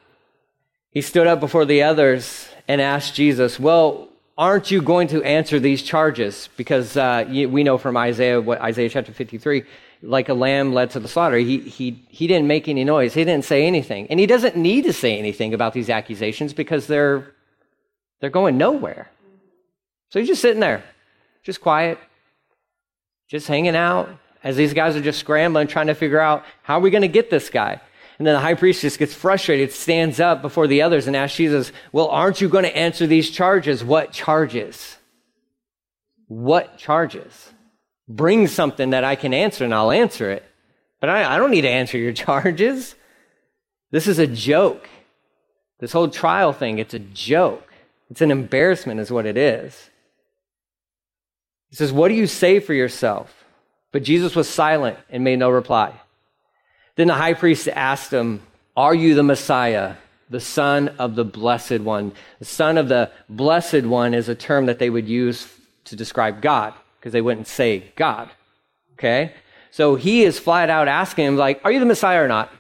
He 0.91 1.01
stood 1.01 1.29
up 1.29 1.39
before 1.39 1.65
the 1.65 1.85
others 1.85 2.49
and 2.67 2.81
asked 2.81 3.15
Jesus, 3.15 3.61
Well, 3.61 4.09
aren't 4.37 4.73
you 4.73 4.83
going 4.83 5.07
to 5.09 5.23
answer 5.23 5.61
these 5.61 5.83
charges? 5.83 6.49
Because 6.57 6.97
uh, 6.97 7.25
we 7.29 7.63
know 7.63 7.79
from 7.79 7.97
Isaiah, 7.97 8.41
what 8.41 8.61
Isaiah 8.61 8.89
chapter 8.89 9.13
53, 9.13 9.63
like 10.05 10.29
a 10.29 10.35
lamb 10.35 10.73
led 10.73 10.91
to 10.91 11.01
the 11.01 11.09
slaughter, 11.09 11.39
he, 11.39 11.59
he, 11.59 12.05
he 12.09 12.27
didn't 12.27 12.47
make 12.47 12.69
any 12.69 12.85
noise. 12.85 13.15
He 13.15 13.25
didn't 13.25 13.45
say 13.45 13.67
anything. 13.67 14.07
And 14.09 14.21
he 14.21 14.27
doesn't 14.27 14.57
need 14.57 14.83
to 14.85 14.93
say 14.93 15.19
anything 15.19 15.55
about 15.55 15.73
these 15.73 15.89
accusations 15.91 16.53
because 16.53 16.87
they're, 16.87 17.33
they're 18.21 18.31
going 18.31 18.59
nowhere. 18.59 19.11
So 20.11 20.21
he's 20.21 20.29
just 20.29 20.43
sitting 20.43 20.61
there, 20.61 20.85
just 21.43 21.61
quiet, 21.61 21.99
just 23.29 23.49
hanging 23.49 23.77
out 23.77 24.09
as 24.43 24.57
these 24.57 24.75
guys 24.75 24.95
are 24.95 25.01
just 25.01 25.19
scrambling, 25.19 25.67
trying 25.67 25.87
to 25.87 25.95
figure 25.95 26.21
out 26.21 26.45
how 26.63 26.79
are 26.79 26.81
we 26.81 26.91
going 26.91 27.03
to 27.03 27.09
get 27.09 27.31
this 27.31 27.49
guy. 27.49 27.81
And 28.19 28.27
then 28.27 28.35
the 28.35 28.41
high 28.41 28.55
priest 28.55 28.83
just 28.83 28.99
gets 28.99 29.15
frustrated, 29.15 29.73
stands 29.73 30.21
up 30.21 30.43
before 30.43 30.67
the 30.67 30.83
others 30.83 31.07
and 31.07 31.17
asks 31.17 31.37
Jesus, 31.37 31.73
Well, 31.91 32.09
aren't 32.09 32.41
you 32.41 32.49
going 32.49 32.65
to 32.65 32.77
answer 32.77 33.07
these 33.07 33.31
charges? 33.31 33.83
What 33.83 34.13
charges? 34.13 34.99
What 36.29 36.79
charges? 36.79 37.54
Bring 38.09 38.47
something 38.47 38.91
that 38.91 39.05
I 39.05 39.17
can 39.17 39.33
answer 39.33 39.65
and 39.65 39.75
I'll 39.75 39.91
answer 39.91 40.31
it. 40.31 40.45
But 41.01 41.11
I, 41.11 41.35
I 41.35 41.39
don't 41.39 41.51
need 41.51 41.63
to 41.63 41.71
answer 41.71 41.99
your 41.99 42.13
charges. 42.25 42.95
This 43.91 44.07
is 44.07 44.19
a 44.19 44.27
joke. 44.27 44.89
This 45.79 45.93
whole 45.93 46.09
trial 46.09 46.53
thing, 46.53 46.79
it's 46.79 46.95
a 46.95 46.99
joke. 46.99 47.73
It's 48.11 48.21
an 48.21 48.31
embarrassment, 48.31 49.01
is 49.01 49.11
what 49.11 49.27
it 49.27 49.37
is. 49.37 49.91
He 51.71 51.77
says, 51.77 51.93
What 51.93 52.09
do 52.09 52.15
you 52.15 52.27
say 52.27 52.61
for 52.61 52.75
yourself? 52.75 53.45
But 53.91 54.03
Jesus 54.03 54.35
was 54.35 54.49
silent 54.49 54.99
and 55.11 55.25
made 55.25 55.39
no 55.39 55.51
reply. 55.51 55.93
Then 56.97 57.09
the 57.09 57.15
high 57.15 57.35
priest 57.35 57.69
asked 57.69 58.13
him, 58.13 58.43
Are 58.77 58.95
you 58.95 59.15
the 59.15 59.23
Messiah, 59.23 59.95
the 60.31 60.41
Son 60.41 60.89
of 60.99 61.17
the 61.17 61.25
Blessed 61.25 61.81
One? 61.81 62.13
The 62.39 62.45
Son 62.45 62.79
of 62.79 62.89
the 62.89 63.11
Blessed 63.29 63.83
One 63.85 64.15
is 64.15 64.29
a 64.29 64.35
term 64.35 64.67
that 64.67 64.79
they 64.79 64.91
would 64.91 65.09
use 65.09 65.53
to 65.87 65.97
describe 65.97 66.41
God, 66.41 66.75
because 67.05 67.13
they 67.13 67.21
wouldn't 67.21 67.47
say 67.47 67.93
God. 67.97 68.31
Okay? 68.95 69.35
So 69.71 69.95
he 69.95 70.25
is 70.25 70.39
flat 70.39 70.71
out 70.71 70.89
asking 70.89 71.27
him, 71.27 71.37
like, 71.37 71.61
Are 71.63 71.71
you 71.71 71.79
the 71.79 71.85
Messiah 71.85 72.23
or 72.23 72.29
not? 72.29 72.51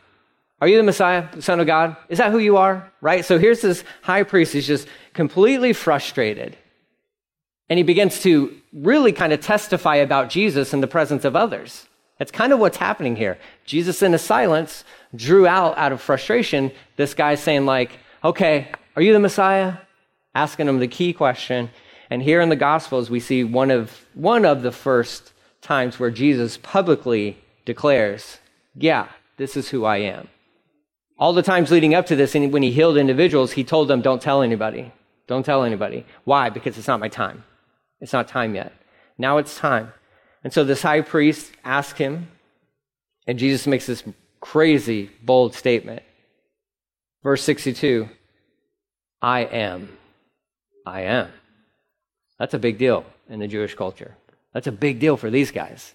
Are 0.61 0.69
you 0.69 0.77
the 0.77 0.83
Messiah, 0.83 1.27
the 1.33 1.41
Son 1.41 1.61
of 1.61 1.67
God? 1.67 1.97
Is 2.11 2.19
that 2.19 2.31
who 2.31 2.39
you 2.39 2.59
are? 2.59 2.93
Right? 3.01 3.25
So 3.25 3.39
here's 3.39 3.63
this 3.63 3.85
high 4.03 4.23
priest. 4.23 4.53
He's 4.53 4.67
just 4.67 4.87
completely 5.15 5.73
frustrated. 5.73 6.59
And 7.71 7.79
he 7.79 7.83
begins 7.83 8.21
to 8.21 8.55
really 8.75 9.13
kind 9.13 9.33
of 9.33 9.41
testify 9.41 9.97
about 9.97 10.29
Jesus 10.29 10.75
in 10.75 10.83
the 10.83 10.87
presence 10.87 11.25
of 11.25 11.35
others. 11.35 11.87
That's 12.19 12.31
kind 12.31 12.53
of 12.53 12.59
what's 12.59 12.77
happening 12.77 13.17
here. 13.17 13.39
Jesus, 13.65 14.03
in 14.03 14.13
his 14.13 14.21
silence, 14.21 14.85
drew 15.17 15.47
out 15.47 15.79
out 15.79 15.93
of 15.93 16.03
frustration 16.03 16.71
this 16.97 17.15
guy 17.15 17.37
saying, 17.37 17.65
like, 17.65 17.99
okay, 18.23 18.69
are 18.95 19.01
you 19.01 19.15
the 19.15 19.21
Messiah? 19.21 19.79
Asking 20.35 20.69
him 20.69 20.81
the 20.81 20.89
key 20.89 21.15
question. 21.15 21.71
And 22.11 22.23
here 22.23 22.41
in 22.41 22.49
the 22.49 22.57
Gospels, 22.57 23.11
we 23.11 23.21
see 23.21 23.45
one 23.45 23.71
of, 23.71 24.05
one 24.15 24.45
of 24.45 24.63
the 24.63 24.73
first 24.73 25.33
times 25.61 25.99
where 25.99 26.11
Jesus 26.11 26.59
publicly 26.59 27.39
declares, 27.65 28.39
yeah, 28.75 29.09
this 29.37 29.57
is 29.57 29.71
who 29.71 29.85
I 29.85 29.99
am. 29.99 30.29
All 31.19 31.33
the 31.33 31.43
times 31.43 31.71
leading 31.71 31.95
up 31.95 32.07
to 32.07 32.17
this, 32.17 32.35
and 32.35 32.53
when 32.53 32.63
he 32.63 32.73
healed 32.73 32.97
individuals, 32.97 33.53
he 33.53 33.65
told 33.65 33.89
them, 33.89 34.03
don't 34.03 34.21
tell 34.21 34.43
anybody. 34.43 34.93
Don't 35.27 35.45
tell 35.45 35.65
anybody. 35.65 36.05
Why? 36.25 36.51
Because 36.51 36.77
it's 36.77 36.89
not 36.89 37.01
my 37.01 37.09
time. 37.09 37.45
It's 38.01 38.13
not 38.13 38.29
time 38.29 38.55
yet. 38.55 38.73
Now 39.17 39.39
it's 39.39 39.57
time. 39.57 39.93
And 40.43 40.53
so 40.53 40.65
this 40.65 40.83
high 40.83 41.01
priest 41.01 41.53
asks 41.65 41.99
him, 41.99 42.29
and 43.27 43.39
Jesus 43.39 43.67
makes 43.67 43.87
this 43.87 44.03
crazy, 44.41 45.11
bold 45.23 45.55
statement. 45.55 46.03
Verse 47.23 47.43
62 47.43 48.09
I 49.23 49.41
am. 49.41 49.97
I 50.85 51.03
am. 51.03 51.31
That's 52.39 52.55
a 52.55 52.59
big 52.59 52.79
deal 52.79 53.05
in 53.29 53.41
the 53.41 53.49
Jewish 53.49 53.75
culture. 53.75 54.17
That's 54.53 54.67
a 54.67 54.73
big 54.73 54.99
deal 55.01 55.17
for 55.17 55.31
these 55.31 55.51
guys. 55.51 55.95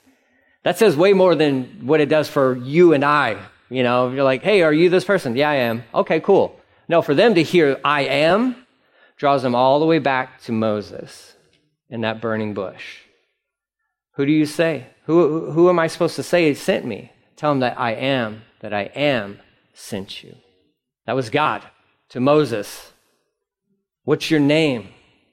That 0.64 0.78
says 0.78 0.96
way 0.96 1.14
more 1.14 1.36
than 1.36 1.86
what 1.88 2.02
it 2.02 2.10
does 2.10 2.30
for 2.30 2.58
you 2.58 2.94
and 2.94 3.04
I. 3.04 3.38
You 3.70 3.84
know, 3.84 4.12
you're 4.12 4.24
like, 4.24 4.44
hey, 4.44 4.62
are 4.62 4.74
you 4.74 4.90
this 4.90 5.06
person? 5.06 5.36
Yeah, 5.36 5.50
I 5.50 5.56
am. 5.56 5.84
Okay, 5.94 6.20
cool. 6.20 6.60
No, 6.88 7.02
for 7.02 7.14
them 7.14 7.36
to 7.36 7.44
hear 7.44 7.80
I 7.84 8.02
am 8.02 8.56
draws 9.16 9.44
them 9.44 9.54
all 9.54 9.80
the 9.80 9.86
way 9.86 10.00
back 10.00 10.42
to 10.42 10.52
Moses 10.52 11.36
in 11.90 12.02
that 12.02 12.22
burning 12.22 12.54
bush. 12.54 13.00
Who 14.14 14.26
do 14.26 14.32
you 14.32 14.46
say? 14.46 14.88
Who, 15.06 15.52
who 15.52 15.70
am 15.70 15.78
I 15.78 15.88
supposed 15.88 16.16
to 16.16 16.24
say 16.24 16.54
sent 16.54 16.86
me? 16.86 17.12
Tell 17.36 17.52
him 17.52 17.60
that 17.60 17.80
I 17.80 17.92
am, 17.92 18.44
that 18.62 18.74
I 18.74 18.84
am 18.96 19.40
sent 19.74 20.24
you. 20.24 20.36
That 21.06 21.16
was 21.16 21.30
God 21.30 21.64
to 22.10 22.20
Moses. 22.20 22.92
What's 24.04 24.32
your 24.32 24.40
name? 24.40 24.90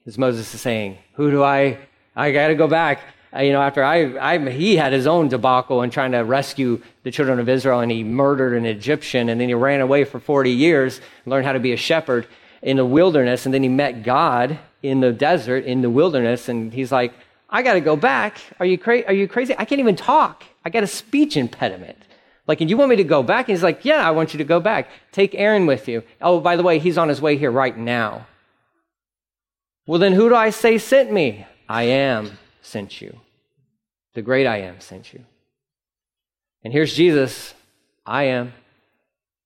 As 0.07 0.17
Moses 0.17 0.53
is 0.53 0.61
saying, 0.61 0.97
who 1.13 1.29
do 1.29 1.43
I, 1.43 1.77
I 2.15 2.31
got 2.31 2.47
to 2.47 2.55
go 2.55 2.67
back. 2.67 3.01
Uh, 3.35 3.41
you 3.41 3.51
know, 3.51 3.61
after 3.61 3.83
I, 3.83 4.35
I, 4.35 4.49
he 4.49 4.77
had 4.77 4.93
his 4.93 5.05
own 5.05 5.27
debacle 5.27 5.81
in 5.81 5.89
trying 5.89 6.13
to 6.13 6.19
rescue 6.19 6.81
the 7.03 7.11
children 7.11 7.39
of 7.39 7.49
Israel 7.49 7.81
and 7.81 7.91
he 7.91 8.05
murdered 8.05 8.53
an 8.53 8.65
Egyptian 8.65 9.27
and 9.27 9.39
then 9.39 9.49
he 9.49 9.53
ran 9.53 9.81
away 9.81 10.05
for 10.05 10.19
40 10.21 10.49
years, 10.49 11.01
learned 11.25 11.45
how 11.45 11.51
to 11.51 11.59
be 11.59 11.73
a 11.73 11.77
shepherd 11.77 12.25
in 12.61 12.77
the 12.77 12.85
wilderness. 12.85 13.45
And 13.45 13.53
then 13.53 13.63
he 13.63 13.69
met 13.69 14.03
God 14.03 14.57
in 14.81 15.01
the 15.01 15.11
desert, 15.11 15.65
in 15.65 15.81
the 15.81 15.89
wilderness. 15.89 16.47
And 16.47 16.73
he's 16.73 16.91
like, 16.91 17.13
I 17.49 17.61
got 17.61 17.73
to 17.73 17.81
go 17.81 17.97
back. 17.97 18.39
Are 18.61 18.65
you, 18.65 18.77
cra- 18.77 19.05
are 19.07 19.13
you 19.13 19.27
crazy? 19.27 19.55
I 19.57 19.65
can't 19.65 19.79
even 19.79 19.97
talk. 19.97 20.45
I 20.63 20.69
got 20.69 20.83
a 20.83 20.87
speech 20.87 21.35
impediment. 21.35 21.97
Like, 22.47 22.61
and 22.61 22.69
you 22.69 22.77
want 22.77 22.89
me 22.89 22.95
to 22.95 23.03
go 23.03 23.23
back? 23.23 23.49
And 23.49 23.57
he's 23.57 23.63
like, 23.63 23.83
Yeah, 23.83 24.07
I 24.07 24.11
want 24.11 24.33
you 24.33 24.37
to 24.37 24.45
go 24.45 24.61
back. 24.61 24.87
Take 25.11 25.35
Aaron 25.35 25.65
with 25.65 25.89
you. 25.89 26.03
Oh, 26.21 26.39
by 26.39 26.55
the 26.55 26.63
way, 26.63 26.79
he's 26.79 26.97
on 26.97 27.09
his 27.09 27.21
way 27.21 27.37
here 27.37 27.51
right 27.51 27.77
now. 27.77 28.25
Well, 29.87 29.99
then 29.99 30.13
who 30.13 30.27
do 30.27 30.35
I 30.35 30.49
say 30.49 30.77
sent 30.77 31.11
me? 31.11 31.47
I 31.67 31.83
am 31.83 32.37
sent 32.61 33.01
you. 33.01 33.21
The 34.13 34.21
great 34.21 34.45
I 34.45 34.57
am 34.57 34.81
sent 34.81 35.13
you. 35.13 35.23
And 36.63 36.73
here's 36.73 36.93
Jesus. 36.93 37.53
I 38.05 38.23
am. 38.23 38.53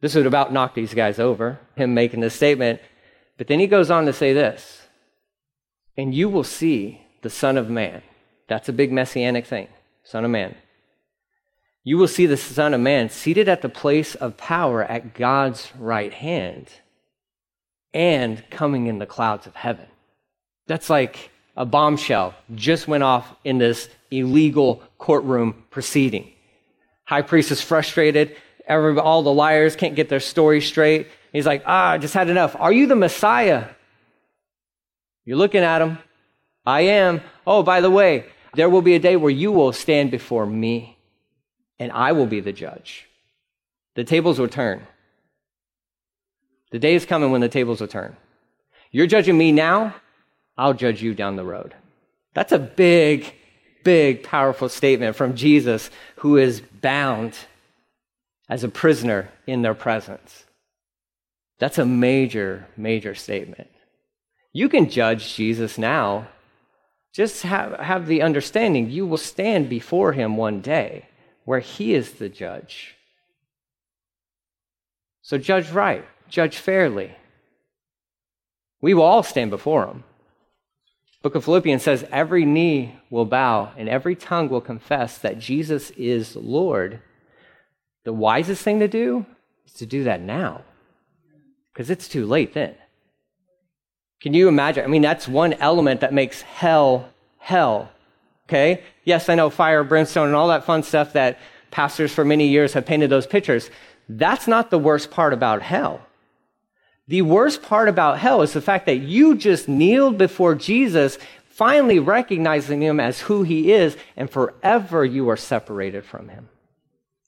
This 0.01 0.15
would 0.15 0.25
about 0.25 0.51
knock 0.51 0.73
these 0.73 0.95
guys 0.95 1.19
over, 1.19 1.59
him 1.75 1.93
making 1.93 2.21
this 2.21 2.33
statement. 2.33 2.81
But 3.37 3.47
then 3.47 3.59
he 3.59 3.67
goes 3.67 3.91
on 3.91 4.05
to 4.07 4.13
say 4.13 4.33
this 4.33 4.87
And 5.95 6.13
you 6.15 6.27
will 6.27 6.43
see 6.43 7.01
the 7.21 7.29
Son 7.29 7.55
of 7.55 7.69
Man. 7.69 8.01
That's 8.47 8.67
a 8.67 8.73
big 8.73 8.91
messianic 8.91 9.45
thing. 9.45 9.67
Son 10.03 10.25
of 10.25 10.31
Man. 10.31 10.55
You 11.83 11.97
will 11.97 12.07
see 12.07 12.25
the 12.25 12.37
Son 12.37 12.73
of 12.73 12.81
Man 12.81 13.09
seated 13.09 13.47
at 13.47 13.61
the 13.61 13.69
place 13.69 14.15
of 14.15 14.37
power 14.37 14.83
at 14.83 15.13
God's 15.13 15.71
right 15.77 16.13
hand 16.13 16.71
and 17.93 18.43
coming 18.49 18.87
in 18.87 18.97
the 18.97 19.05
clouds 19.05 19.45
of 19.45 19.55
heaven. 19.55 19.87
That's 20.67 20.89
like 20.89 21.31
a 21.57 21.65
bombshell 21.65 22.33
just 22.55 22.87
went 22.87 23.03
off 23.03 23.33
in 23.43 23.57
this 23.57 23.89
illegal 24.09 24.81
courtroom 24.97 25.63
proceeding. 25.69 26.31
High 27.05 27.21
priest 27.21 27.51
is 27.51 27.61
frustrated. 27.61 28.35
All 28.69 29.23
the 29.23 29.33
liars 29.33 29.75
can't 29.75 29.95
get 29.95 30.07
their 30.07 30.19
story 30.19 30.61
straight. 30.61 31.07
He's 31.33 31.45
like, 31.45 31.63
ah, 31.65 31.91
I 31.91 31.97
just 31.97 32.13
had 32.13 32.29
enough. 32.29 32.55
Are 32.59 32.71
you 32.71 32.87
the 32.87 32.95
Messiah? 32.95 33.67
You're 35.25 35.37
looking 35.37 35.63
at 35.63 35.81
him. 35.81 35.97
I 36.65 36.81
am. 36.81 37.21
Oh, 37.45 37.63
by 37.63 37.81
the 37.81 37.89
way, 37.89 38.25
there 38.53 38.69
will 38.69 38.81
be 38.81 38.95
a 38.95 38.99
day 38.99 39.15
where 39.15 39.31
you 39.31 39.51
will 39.51 39.73
stand 39.73 40.11
before 40.11 40.45
me 40.45 40.97
and 41.79 41.91
I 41.91 42.11
will 42.11 42.27
be 42.27 42.39
the 42.41 42.53
judge. 42.53 43.07
The 43.95 44.03
tables 44.03 44.39
will 44.39 44.47
turn. 44.47 44.85
The 46.71 46.79
day 46.79 46.95
is 46.95 47.05
coming 47.05 47.31
when 47.31 47.41
the 47.41 47.49
tables 47.49 47.81
will 47.81 47.87
turn. 47.87 48.15
You're 48.91 49.07
judging 49.07 49.37
me 49.37 49.51
now, 49.51 49.95
I'll 50.61 50.75
judge 50.75 51.01
you 51.01 51.15
down 51.15 51.37
the 51.37 51.43
road. 51.43 51.73
That's 52.35 52.51
a 52.51 52.59
big, 52.59 53.33
big, 53.83 54.21
powerful 54.21 54.69
statement 54.69 55.15
from 55.15 55.35
Jesus, 55.35 55.89
who 56.17 56.37
is 56.37 56.61
bound 56.61 57.35
as 58.47 58.63
a 58.63 58.69
prisoner 58.69 59.31
in 59.47 59.63
their 59.63 59.73
presence. 59.73 60.45
That's 61.57 61.79
a 61.79 61.85
major, 61.85 62.67
major 62.77 63.15
statement. 63.15 63.69
You 64.53 64.69
can 64.69 64.87
judge 64.87 65.33
Jesus 65.33 65.79
now 65.79 66.27
just 67.11 67.41
have, 67.41 67.79
have 67.79 68.05
the 68.05 68.21
understanding 68.21 68.91
you 68.91 69.07
will 69.07 69.17
stand 69.17 69.67
before 69.67 70.13
him 70.13 70.37
one 70.37 70.61
day 70.61 71.07
where 71.43 71.59
he 71.59 71.95
is 71.95 72.13
the 72.13 72.29
judge. 72.29 72.95
So 75.23 75.39
judge 75.39 75.71
right, 75.71 76.05
judge 76.29 76.57
fairly. 76.57 77.15
We 78.79 78.93
will 78.93 79.03
all 79.03 79.23
stand 79.23 79.49
before 79.49 79.87
him. 79.87 80.03
Book 81.21 81.35
of 81.35 81.45
Philippians 81.45 81.83
says 81.83 82.05
every 82.11 82.45
knee 82.45 82.95
will 83.11 83.25
bow 83.25 83.71
and 83.77 83.87
every 83.87 84.15
tongue 84.15 84.49
will 84.49 84.61
confess 84.61 85.17
that 85.19 85.37
Jesus 85.37 85.91
is 85.91 86.35
Lord. 86.35 86.99
The 88.03 88.13
wisest 88.13 88.63
thing 88.63 88.79
to 88.79 88.87
do 88.87 89.25
is 89.65 89.73
to 89.73 89.85
do 89.85 90.03
that 90.05 90.21
now 90.21 90.61
because 91.71 91.91
it's 91.91 92.07
too 92.07 92.25
late 92.25 92.53
then. 92.53 92.75
Can 94.19 94.33
you 94.33 94.47
imagine? 94.47 94.83
I 94.83 94.87
mean, 94.87 95.01
that's 95.03 95.27
one 95.27 95.53
element 95.53 96.01
that 96.01 96.13
makes 96.13 96.41
hell 96.41 97.09
hell. 97.37 97.91
Okay? 98.47 98.83
Yes, 99.03 99.29
I 99.29 99.35
know 99.35 99.49
fire, 99.49 99.83
brimstone, 99.83 100.27
and 100.27 100.35
all 100.35 100.47
that 100.49 100.65
fun 100.65 100.83
stuff 100.83 101.13
that 101.13 101.39
pastors 101.69 102.13
for 102.13 102.25
many 102.25 102.47
years 102.47 102.73
have 102.73 102.85
painted 102.85 103.09
those 103.09 103.27
pictures. 103.27 103.69
That's 104.09 104.47
not 104.47 104.69
the 104.69 104.79
worst 104.79 105.09
part 105.11 105.33
about 105.33 105.61
hell. 105.61 106.01
The 107.11 107.23
worst 107.23 107.61
part 107.61 107.89
about 107.89 108.19
hell 108.19 108.41
is 108.41 108.53
the 108.53 108.61
fact 108.61 108.85
that 108.85 108.99
you 108.99 109.35
just 109.35 109.67
kneeled 109.67 110.17
before 110.17 110.55
Jesus, 110.55 111.17
finally 111.43 111.99
recognizing 111.99 112.81
him 112.81 113.01
as 113.01 113.19
who 113.19 113.43
he 113.43 113.73
is, 113.73 113.97
and 114.15 114.29
forever 114.29 115.03
you 115.03 115.29
are 115.29 115.35
separated 115.35 116.05
from 116.05 116.29
him. 116.29 116.47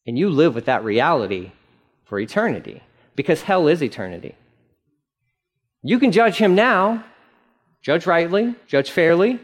And 0.08 0.18
you 0.18 0.30
live 0.30 0.56
with 0.56 0.64
that 0.68 0.86
reality 0.86 1.52
for 2.06 2.18
eternity, 2.18 2.82
because 3.18 3.42
hell 3.42 3.68
is 3.68 3.84
eternity. 3.84 4.36
You 5.82 6.00
can 6.00 6.14
judge 6.14 6.38
him 6.38 6.56
now, 6.56 7.04
judge 7.82 8.06
rightly, 8.06 8.56
judge 8.68 8.90
fairly, 8.90 9.38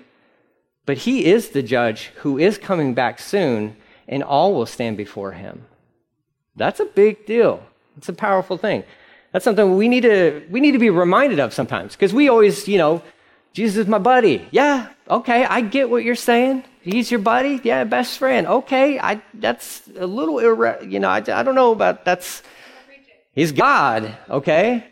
but 0.85 0.99
he 0.99 1.25
is 1.25 1.49
the 1.49 1.63
judge 1.63 2.13
who 2.21 2.37
is 2.37 2.57
coming 2.57 2.93
back 2.93 3.19
soon, 3.19 3.75
and 4.07 4.23
all 4.23 4.53
will 4.53 4.65
stand 4.65 4.95
before 4.95 5.33
him. 5.33 5.65
That's 6.55 6.79
a 6.79 6.85
big 6.85 7.25
deal. 7.25 7.61
It's 7.97 8.07
a 8.07 8.13
powerful 8.13 8.57
thing. 8.57 8.85
That's 9.31 9.43
something 9.45 9.77
we 9.77 9.87
need 9.87 10.01
to 10.01 10.43
we 10.49 10.59
need 10.59 10.71
to 10.71 10.79
be 10.79 10.89
reminded 10.89 11.39
of 11.39 11.53
sometimes 11.53 11.95
because 11.95 12.13
we 12.13 12.29
always, 12.29 12.67
you 12.67 12.77
know, 12.77 13.01
Jesus 13.53 13.77
is 13.77 13.87
my 13.87 13.99
buddy. 13.99 14.47
Yeah, 14.51 14.89
okay, 15.09 15.45
I 15.45 15.61
get 15.61 15.89
what 15.89 16.03
you're 16.03 16.15
saying. 16.15 16.63
He's 16.81 17.11
your 17.11 17.19
buddy. 17.19 17.59
Yeah, 17.63 17.83
best 17.83 18.17
friend. 18.17 18.47
Okay, 18.47 18.99
I 18.99 19.21
that's 19.33 19.83
a 19.97 20.07
little 20.07 20.35
irre- 20.35 20.89
you 20.89 20.99
know, 20.99 21.09
I, 21.09 21.17
I 21.17 21.43
don't 21.43 21.55
know 21.55 21.71
about 21.71 22.05
that's 22.05 22.41
He's 23.39 23.51
God, 23.51 24.17
okay? 24.29 24.85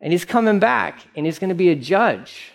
And 0.00 0.12
he's 0.12 0.24
coming 0.24 0.58
back 0.58 1.06
and 1.14 1.26
he's 1.26 1.38
going 1.38 1.50
to 1.50 1.54
be 1.54 1.68
a 1.68 1.76
judge. 1.76 2.52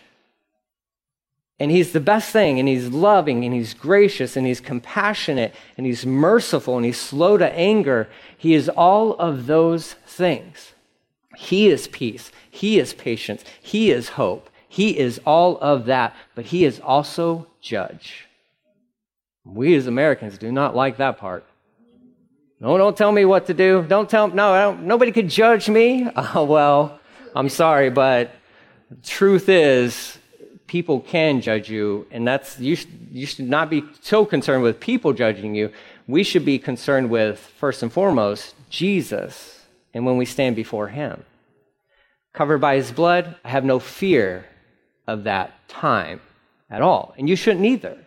And 1.59 1.69
he's 1.69 1.91
the 1.91 1.99
best 1.99 2.31
thing, 2.31 2.59
and 2.59 2.67
he's 2.67 2.87
loving, 2.87 3.45
and 3.45 3.53
he's 3.53 3.75
gracious, 3.75 4.35
and 4.35 4.47
he's 4.47 4.59
compassionate, 4.59 5.53
and 5.77 5.85
he's 5.85 6.07
merciful, 6.07 6.75
and 6.75 6.83
he's 6.83 6.99
slow 6.99 7.37
to 7.37 7.53
anger. 7.53 8.09
He 8.35 8.55
is 8.55 8.67
all 8.67 9.13
of 9.13 9.45
those 9.45 9.93
things. 10.07 10.73
He 11.37 11.67
is 11.69 11.87
peace. 11.87 12.31
He 12.49 12.79
is 12.79 12.93
patience. 12.93 13.43
He 13.61 13.91
is 13.91 14.09
hope. 14.09 14.49
He 14.67 14.97
is 14.97 15.19
all 15.25 15.57
of 15.57 15.85
that, 15.85 16.15
but 16.35 16.45
he 16.45 16.65
is 16.65 16.79
also 16.79 17.47
judge. 17.61 18.27
We 19.43 19.75
as 19.75 19.87
Americans 19.87 20.37
do 20.37 20.51
not 20.51 20.75
like 20.75 20.97
that 20.97 21.17
part. 21.17 21.45
No, 22.59 22.77
don't 22.77 22.95
tell 22.95 23.11
me 23.11 23.25
what 23.25 23.47
to 23.47 23.53
do. 23.53 23.83
Don't 23.87 24.09
tell 24.09 24.27
no, 24.27 24.73
nobody 24.75 25.11
could 25.11 25.29
judge 25.29 25.67
me. 25.67 26.07
Oh, 26.15 26.43
well, 26.43 26.99
I'm 27.35 27.49
sorry, 27.49 27.89
but 27.89 28.31
truth 29.03 29.49
is 29.49 30.17
people 30.67 30.99
can 31.01 31.41
judge 31.41 31.69
you, 31.69 32.07
and 32.11 32.27
that's 32.27 32.59
you 32.59 32.77
you 33.11 33.25
should 33.25 33.49
not 33.49 33.69
be 33.69 33.83
so 34.01 34.25
concerned 34.25 34.63
with 34.63 34.79
people 34.79 35.11
judging 35.11 35.55
you. 35.55 35.71
We 36.07 36.23
should 36.23 36.45
be 36.45 36.59
concerned 36.59 37.09
with 37.09 37.39
first 37.39 37.83
and 37.83 37.91
foremost 37.91 38.55
Jesus 38.69 39.60
and 39.93 40.05
when 40.05 40.17
we 40.17 40.25
stand 40.25 40.55
before 40.55 40.87
him. 40.87 41.23
Covered 42.33 42.59
by 42.59 42.75
his 42.75 42.91
blood, 42.91 43.35
I 43.43 43.49
have 43.49 43.65
no 43.65 43.79
fear 43.79 44.45
of 45.07 45.25
that 45.25 45.67
time 45.67 46.21
at 46.69 46.81
all. 46.81 47.13
And 47.17 47.27
you 47.27 47.35
shouldn't 47.35 47.65
either. 47.65 47.97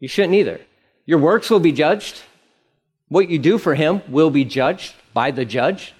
You 0.00 0.08
shouldn't 0.08 0.34
either. 0.34 0.60
Your 1.06 1.18
works 1.18 1.50
will 1.50 1.60
be 1.60 1.72
judged. 1.72 2.22
What 3.08 3.28
you 3.28 3.38
do 3.38 3.58
for 3.58 3.74
him 3.74 4.02
will 4.08 4.30
be 4.30 4.44
judged 4.44 4.94
by 5.12 5.30
the 5.30 5.44
judge. 5.44 5.94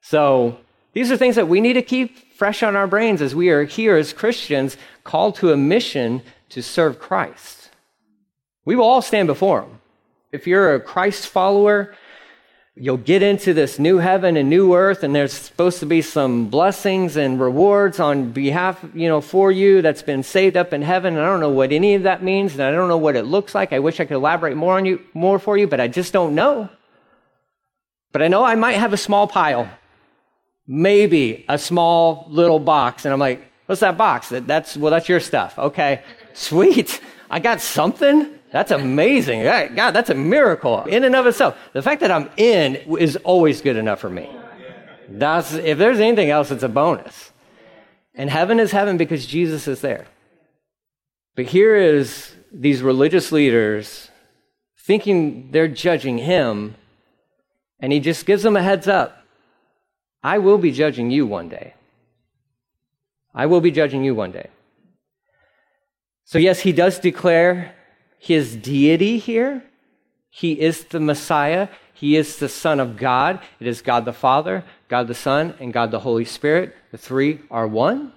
So 0.00 0.58
these 0.92 1.10
are 1.12 1.16
things 1.16 1.36
that 1.36 1.48
we 1.48 1.60
need 1.60 1.74
to 1.74 1.82
keep 1.82 2.34
fresh 2.34 2.62
on 2.62 2.76
our 2.76 2.86
brains 2.86 3.22
as 3.22 3.34
we 3.34 3.48
are 3.50 3.64
here 3.64 3.96
as 3.96 4.12
Christians 4.12 4.76
called 5.04 5.36
to 5.36 5.52
a 5.52 5.56
mission 5.56 6.22
to 6.50 6.62
serve 6.62 6.98
Christ. 6.98 7.70
We 8.64 8.76
will 8.76 8.84
all 8.84 9.02
stand 9.02 9.26
before 9.26 9.62
him. 9.62 9.80
If 10.32 10.46
you're 10.46 10.74
a 10.74 10.80
Christ 10.80 11.28
follower, 11.28 11.94
you'll 12.78 12.98
get 12.98 13.22
into 13.22 13.54
this 13.54 13.78
new 13.78 13.96
heaven 13.96 14.36
and 14.36 14.50
new 14.50 14.74
earth 14.74 15.02
and 15.02 15.14
there's 15.14 15.32
supposed 15.32 15.80
to 15.80 15.86
be 15.86 16.02
some 16.02 16.48
blessings 16.48 17.16
and 17.16 17.40
rewards 17.40 17.98
on 17.98 18.30
behalf 18.32 18.84
you 18.92 19.08
know 19.08 19.22
for 19.22 19.50
you 19.50 19.80
that's 19.80 20.02
been 20.02 20.22
saved 20.22 20.58
up 20.58 20.74
in 20.74 20.82
heaven. 20.82 21.16
And 21.16 21.22
i 21.22 21.26
don't 21.26 21.40
know 21.40 21.48
what 21.48 21.72
any 21.72 21.94
of 21.94 22.02
that 22.02 22.22
means 22.22 22.52
and 22.52 22.62
i 22.62 22.70
don't 22.70 22.88
know 22.88 22.98
what 22.98 23.16
it 23.16 23.24
looks 23.24 23.54
like. 23.54 23.72
I 23.72 23.78
wish 23.78 23.98
i 23.98 24.04
could 24.04 24.16
elaborate 24.16 24.56
more 24.56 24.76
on 24.76 24.84
you 24.84 25.00
more 25.14 25.38
for 25.38 25.56
you 25.56 25.66
but 25.66 25.80
i 25.80 25.88
just 25.88 26.12
don't 26.12 26.34
know. 26.34 26.68
But 28.12 28.22
i 28.22 28.28
know 28.28 28.44
i 28.44 28.54
might 28.54 28.76
have 28.76 28.92
a 28.92 28.98
small 28.98 29.26
pile. 29.26 29.68
Maybe 30.66 31.46
a 31.48 31.58
small 31.58 32.26
little 32.28 32.58
box. 32.58 33.06
And 33.06 33.14
i'm 33.14 33.20
like 33.20 33.40
what's 33.64 33.80
that 33.80 33.96
box? 33.96 34.28
That, 34.28 34.46
that's 34.46 34.76
well 34.76 34.90
that's 34.90 35.08
your 35.08 35.20
stuff. 35.20 35.58
Okay. 35.58 36.02
Sweet. 36.34 37.00
I 37.30 37.40
got 37.40 37.62
something 37.62 38.38
that's 38.56 38.70
amazing. 38.70 39.42
God, 39.42 39.92
that's 39.92 40.08
a 40.08 40.14
miracle 40.14 40.84
in 40.84 41.04
and 41.04 41.14
of 41.14 41.26
itself. 41.26 41.58
The 41.74 41.82
fact 41.82 42.00
that 42.00 42.10
I'm 42.10 42.30
in 42.38 42.76
is 42.98 43.16
always 43.16 43.60
good 43.60 43.76
enough 43.76 44.00
for 44.00 44.08
me. 44.08 44.30
That's, 45.10 45.52
if 45.52 45.76
there's 45.76 46.00
anything 46.00 46.30
else, 46.30 46.50
it's 46.50 46.62
a 46.62 46.68
bonus. 46.70 47.32
And 48.14 48.30
heaven 48.30 48.58
is 48.58 48.70
heaven 48.70 48.96
because 48.96 49.26
Jesus 49.26 49.68
is 49.68 49.82
there. 49.82 50.06
But 51.34 51.44
here 51.44 51.76
is 51.76 52.34
these 52.50 52.80
religious 52.80 53.30
leaders 53.30 54.10
thinking 54.78 55.50
they're 55.50 55.68
judging 55.68 56.16
him, 56.16 56.76
and 57.78 57.92
he 57.92 58.00
just 58.00 58.24
gives 58.24 58.42
them 58.42 58.56
a 58.56 58.62
heads 58.62 58.88
up. 58.88 59.22
I 60.22 60.38
will 60.38 60.56
be 60.56 60.72
judging 60.72 61.10
you 61.10 61.26
one 61.26 61.50
day. 61.50 61.74
I 63.34 63.44
will 63.44 63.60
be 63.60 63.70
judging 63.70 64.02
you 64.02 64.14
one 64.14 64.32
day. 64.32 64.48
So, 66.24 66.38
yes, 66.38 66.60
he 66.60 66.72
does 66.72 66.98
declare 66.98 67.75
his 68.26 68.56
deity 68.56 69.18
here. 69.18 69.62
He 70.30 70.60
is 70.60 70.84
the 70.84 70.98
Messiah. 70.98 71.68
He 71.94 72.16
is 72.16 72.38
the 72.38 72.48
Son 72.48 72.80
of 72.80 72.96
God. 72.96 73.40
It 73.60 73.68
is 73.68 73.82
God 73.82 74.04
the 74.04 74.12
Father, 74.12 74.64
God 74.88 75.06
the 75.06 75.14
Son, 75.14 75.54
and 75.60 75.72
God 75.72 75.92
the 75.92 76.00
Holy 76.00 76.24
Spirit. 76.24 76.74
The 76.90 76.98
three 76.98 77.40
are 77.52 77.68
one. 77.68 78.12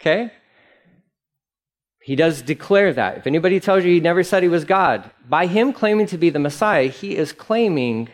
Okay? 0.00 0.32
He 2.00 2.16
does 2.16 2.42
declare 2.42 2.92
that. 2.94 3.18
If 3.18 3.28
anybody 3.28 3.60
tells 3.60 3.84
you 3.84 3.92
he 3.92 4.00
never 4.00 4.24
said 4.24 4.42
he 4.42 4.48
was 4.48 4.64
God, 4.64 5.08
by 5.28 5.46
him 5.46 5.72
claiming 5.72 6.06
to 6.06 6.18
be 6.18 6.30
the 6.30 6.40
Messiah, 6.40 6.88
he 6.88 7.16
is 7.16 7.32
claiming 7.32 8.08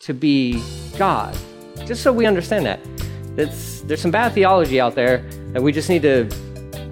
to 0.00 0.12
be 0.12 0.60
God. 0.98 1.36
Just 1.86 2.02
so 2.02 2.12
we 2.12 2.26
understand 2.26 2.66
that. 2.66 2.80
It's, 3.36 3.82
there's 3.82 4.00
some 4.00 4.10
bad 4.10 4.32
theology 4.32 4.80
out 4.80 4.96
there 4.96 5.18
that 5.52 5.62
we 5.62 5.70
just 5.70 5.88
need 5.88 6.02
to 6.02 6.28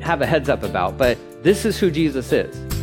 have 0.00 0.22
a 0.22 0.26
heads 0.26 0.48
up 0.48 0.62
about, 0.62 0.96
but 0.96 1.18
this 1.42 1.64
is 1.64 1.76
who 1.76 1.90
Jesus 1.90 2.30
is. 2.30 2.75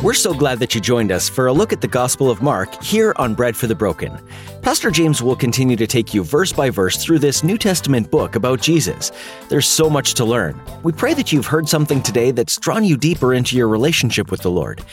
We're 0.00 0.14
so 0.14 0.32
glad 0.32 0.60
that 0.60 0.74
you 0.74 0.80
joined 0.80 1.10
us 1.10 1.28
for 1.28 1.48
a 1.48 1.52
look 1.52 1.72
at 1.72 1.80
the 1.80 1.88
Gospel 1.88 2.30
of 2.30 2.40
Mark 2.40 2.82
here 2.82 3.12
on 3.16 3.34
Bread 3.34 3.56
for 3.56 3.66
the 3.66 3.74
Broken. 3.74 4.16
Pastor 4.62 4.90
James 4.90 5.22
will 5.22 5.34
continue 5.34 5.76
to 5.76 5.86
take 5.86 6.14
you 6.14 6.22
verse 6.22 6.52
by 6.52 6.70
verse 6.70 7.02
through 7.02 7.18
this 7.18 7.42
New 7.42 7.58
Testament 7.58 8.10
book 8.10 8.36
about 8.36 8.60
Jesus. 8.60 9.10
There's 9.48 9.66
so 9.66 9.90
much 9.90 10.14
to 10.14 10.24
learn. 10.24 10.60
We 10.82 10.92
pray 10.92 11.14
that 11.14 11.32
you've 11.32 11.46
heard 11.46 11.68
something 11.68 12.00
today 12.00 12.30
that's 12.30 12.58
drawn 12.58 12.84
you 12.84 12.96
deeper 12.96 13.34
into 13.34 13.56
your 13.56 13.68
relationship 13.68 14.30
with 14.30 14.42
the 14.42 14.50
Lord. 14.50 14.84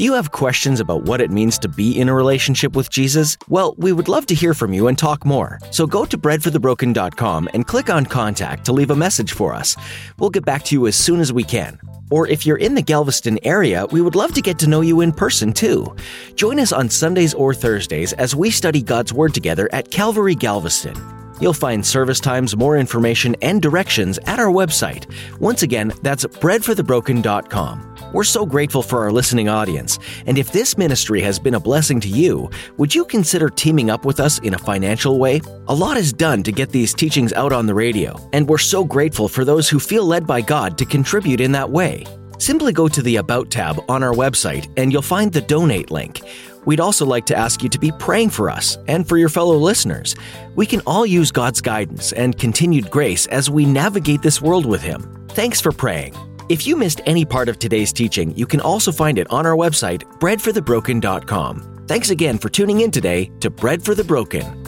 Do 0.00 0.04
you 0.04 0.14
have 0.14 0.30
questions 0.30 0.80
about 0.80 1.02
what 1.02 1.20
it 1.20 1.30
means 1.30 1.58
to 1.58 1.68
be 1.68 2.00
in 2.00 2.08
a 2.08 2.14
relationship 2.14 2.74
with 2.74 2.88
Jesus? 2.88 3.36
Well, 3.50 3.74
we 3.76 3.92
would 3.92 4.08
love 4.08 4.24
to 4.28 4.34
hear 4.34 4.54
from 4.54 4.72
you 4.72 4.88
and 4.88 4.96
talk 4.96 5.26
more. 5.26 5.58
So 5.72 5.86
go 5.86 6.06
to 6.06 6.16
breadforthebroken.com 6.16 7.50
and 7.52 7.66
click 7.66 7.90
on 7.90 8.06
contact 8.06 8.64
to 8.64 8.72
leave 8.72 8.90
a 8.90 8.96
message 8.96 9.32
for 9.32 9.52
us. 9.52 9.76
We'll 10.18 10.30
get 10.30 10.46
back 10.46 10.64
to 10.64 10.74
you 10.74 10.86
as 10.86 10.96
soon 10.96 11.20
as 11.20 11.34
we 11.34 11.44
can. 11.44 11.78
Or 12.10 12.26
if 12.26 12.46
you're 12.46 12.56
in 12.56 12.76
the 12.76 12.80
Galveston 12.80 13.38
area, 13.42 13.84
we 13.90 14.00
would 14.00 14.14
love 14.14 14.32
to 14.32 14.40
get 14.40 14.58
to 14.60 14.66
know 14.66 14.80
you 14.80 15.02
in 15.02 15.12
person 15.12 15.52
too. 15.52 15.94
Join 16.34 16.58
us 16.60 16.72
on 16.72 16.88
Sundays 16.88 17.34
or 17.34 17.52
Thursdays 17.52 18.14
as 18.14 18.34
we 18.34 18.50
study 18.50 18.80
God's 18.80 19.12
Word 19.12 19.34
together 19.34 19.68
at 19.70 19.90
Calvary 19.90 20.34
Galveston. 20.34 21.19
You'll 21.40 21.52
find 21.54 21.84
service 21.84 22.20
times, 22.20 22.56
more 22.56 22.76
information, 22.76 23.34
and 23.42 23.62
directions 23.62 24.18
at 24.26 24.38
our 24.38 24.52
website. 24.52 25.06
Once 25.40 25.62
again, 25.62 25.92
that's 26.02 26.26
breadforthebroken.com. 26.26 27.96
We're 28.12 28.24
so 28.24 28.44
grateful 28.44 28.82
for 28.82 29.02
our 29.02 29.12
listening 29.12 29.48
audience, 29.48 29.98
and 30.26 30.36
if 30.36 30.52
this 30.52 30.76
ministry 30.76 31.20
has 31.20 31.38
been 31.38 31.54
a 31.54 31.60
blessing 31.60 32.00
to 32.00 32.08
you, 32.08 32.50
would 32.76 32.94
you 32.94 33.04
consider 33.04 33.48
teaming 33.48 33.88
up 33.88 34.04
with 34.04 34.20
us 34.20 34.38
in 34.40 34.54
a 34.54 34.58
financial 34.58 35.18
way? 35.18 35.40
A 35.68 35.74
lot 35.74 35.96
is 35.96 36.12
done 36.12 36.42
to 36.42 36.52
get 36.52 36.70
these 36.70 36.92
teachings 36.92 37.32
out 37.32 37.52
on 37.52 37.66
the 37.66 37.74
radio, 37.74 38.16
and 38.32 38.48
we're 38.48 38.58
so 38.58 38.84
grateful 38.84 39.28
for 39.28 39.44
those 39.44 39.68
who 39.68 39.78
feel 39.78 40.04
led 40.04 40.26
by 40.26 40.40
God 40.40 40.76
to 40.78 40.84
contribute 40.84 41.40
in 41.40 41.52
that 41.52 41.70
way. 41.70 42.04
Simply 42.40 42.72
go 42.72 42.88
to 42.88 43.02
the 43.02 43.16
About 43.16 43.50
tab 43.50 43.78
on 43.86 44.02
our 44.02 44.14
website 44.14 44.66
and 44.78 44.90
you'll 44.90 45.02
find 45.02 45.30
the 45.30 45.42
donate 45.42 45.90
link. 45.90 46.22
We'd 46.64 46.80
also 46.80 47.06
like 47.06 47.26
to 47.26 47.36
ask 47.36 47.62
you 47.62 47.68
to 47.68 47.78
be 47.78 47.92
praying 47.92 48.30
for 48.30 48.50
us 48.50 48.76
and 48.88 49.08
for 49.08 49.16
your 49.16 49.28
fellow 49.28 49.56
listeners. 49.56 50.14
We 50.54 50.66
can 50.66 50.82
all 50.86 51.06
use 51.06 51.30
God's 51.30 51.60
guidance 51.60 52.12
and 52.12 52.38
continued 52.38 52.90
grace 52.90 53.26
as 53.26 53.50
we 53.50 53.64
navigate 53.64 54.22
this 54.22 54.42
world 54.42 54.66
with 54.66 54.82
Him. 54.82 55.26
Thanks 55.30 55.60
for 55.60 55.72
praying. 55.72 56.14
If 56.48 56.66
you 56.66 56.76
missed 56.76 57.00
any 57.06 57.24
part 57.24 57.48
of 57.48 57.58
today's 57.58 57.92
teaching, 57.92 58.36
you 58.36 58.46
can 58.46 58.60
also 58.60 58.92
find 58.92 59.18
it 59.18 59.30
on 59.30 59.46
our 59.46 59.56
website, 59.56 60.02
breadforthebroken.com. 60.18 61.84
Thanks 61.86 62.10
again 62.10 62.38
for 62.38 62.48
tuning 62.48 62.80
in 62.82 62.90
today 62.90 63.30
to 63.40 63.50
Bread 63.50 63.82
for 63.84 63.94
the 63.94 64.04
Broken 64.04 64.59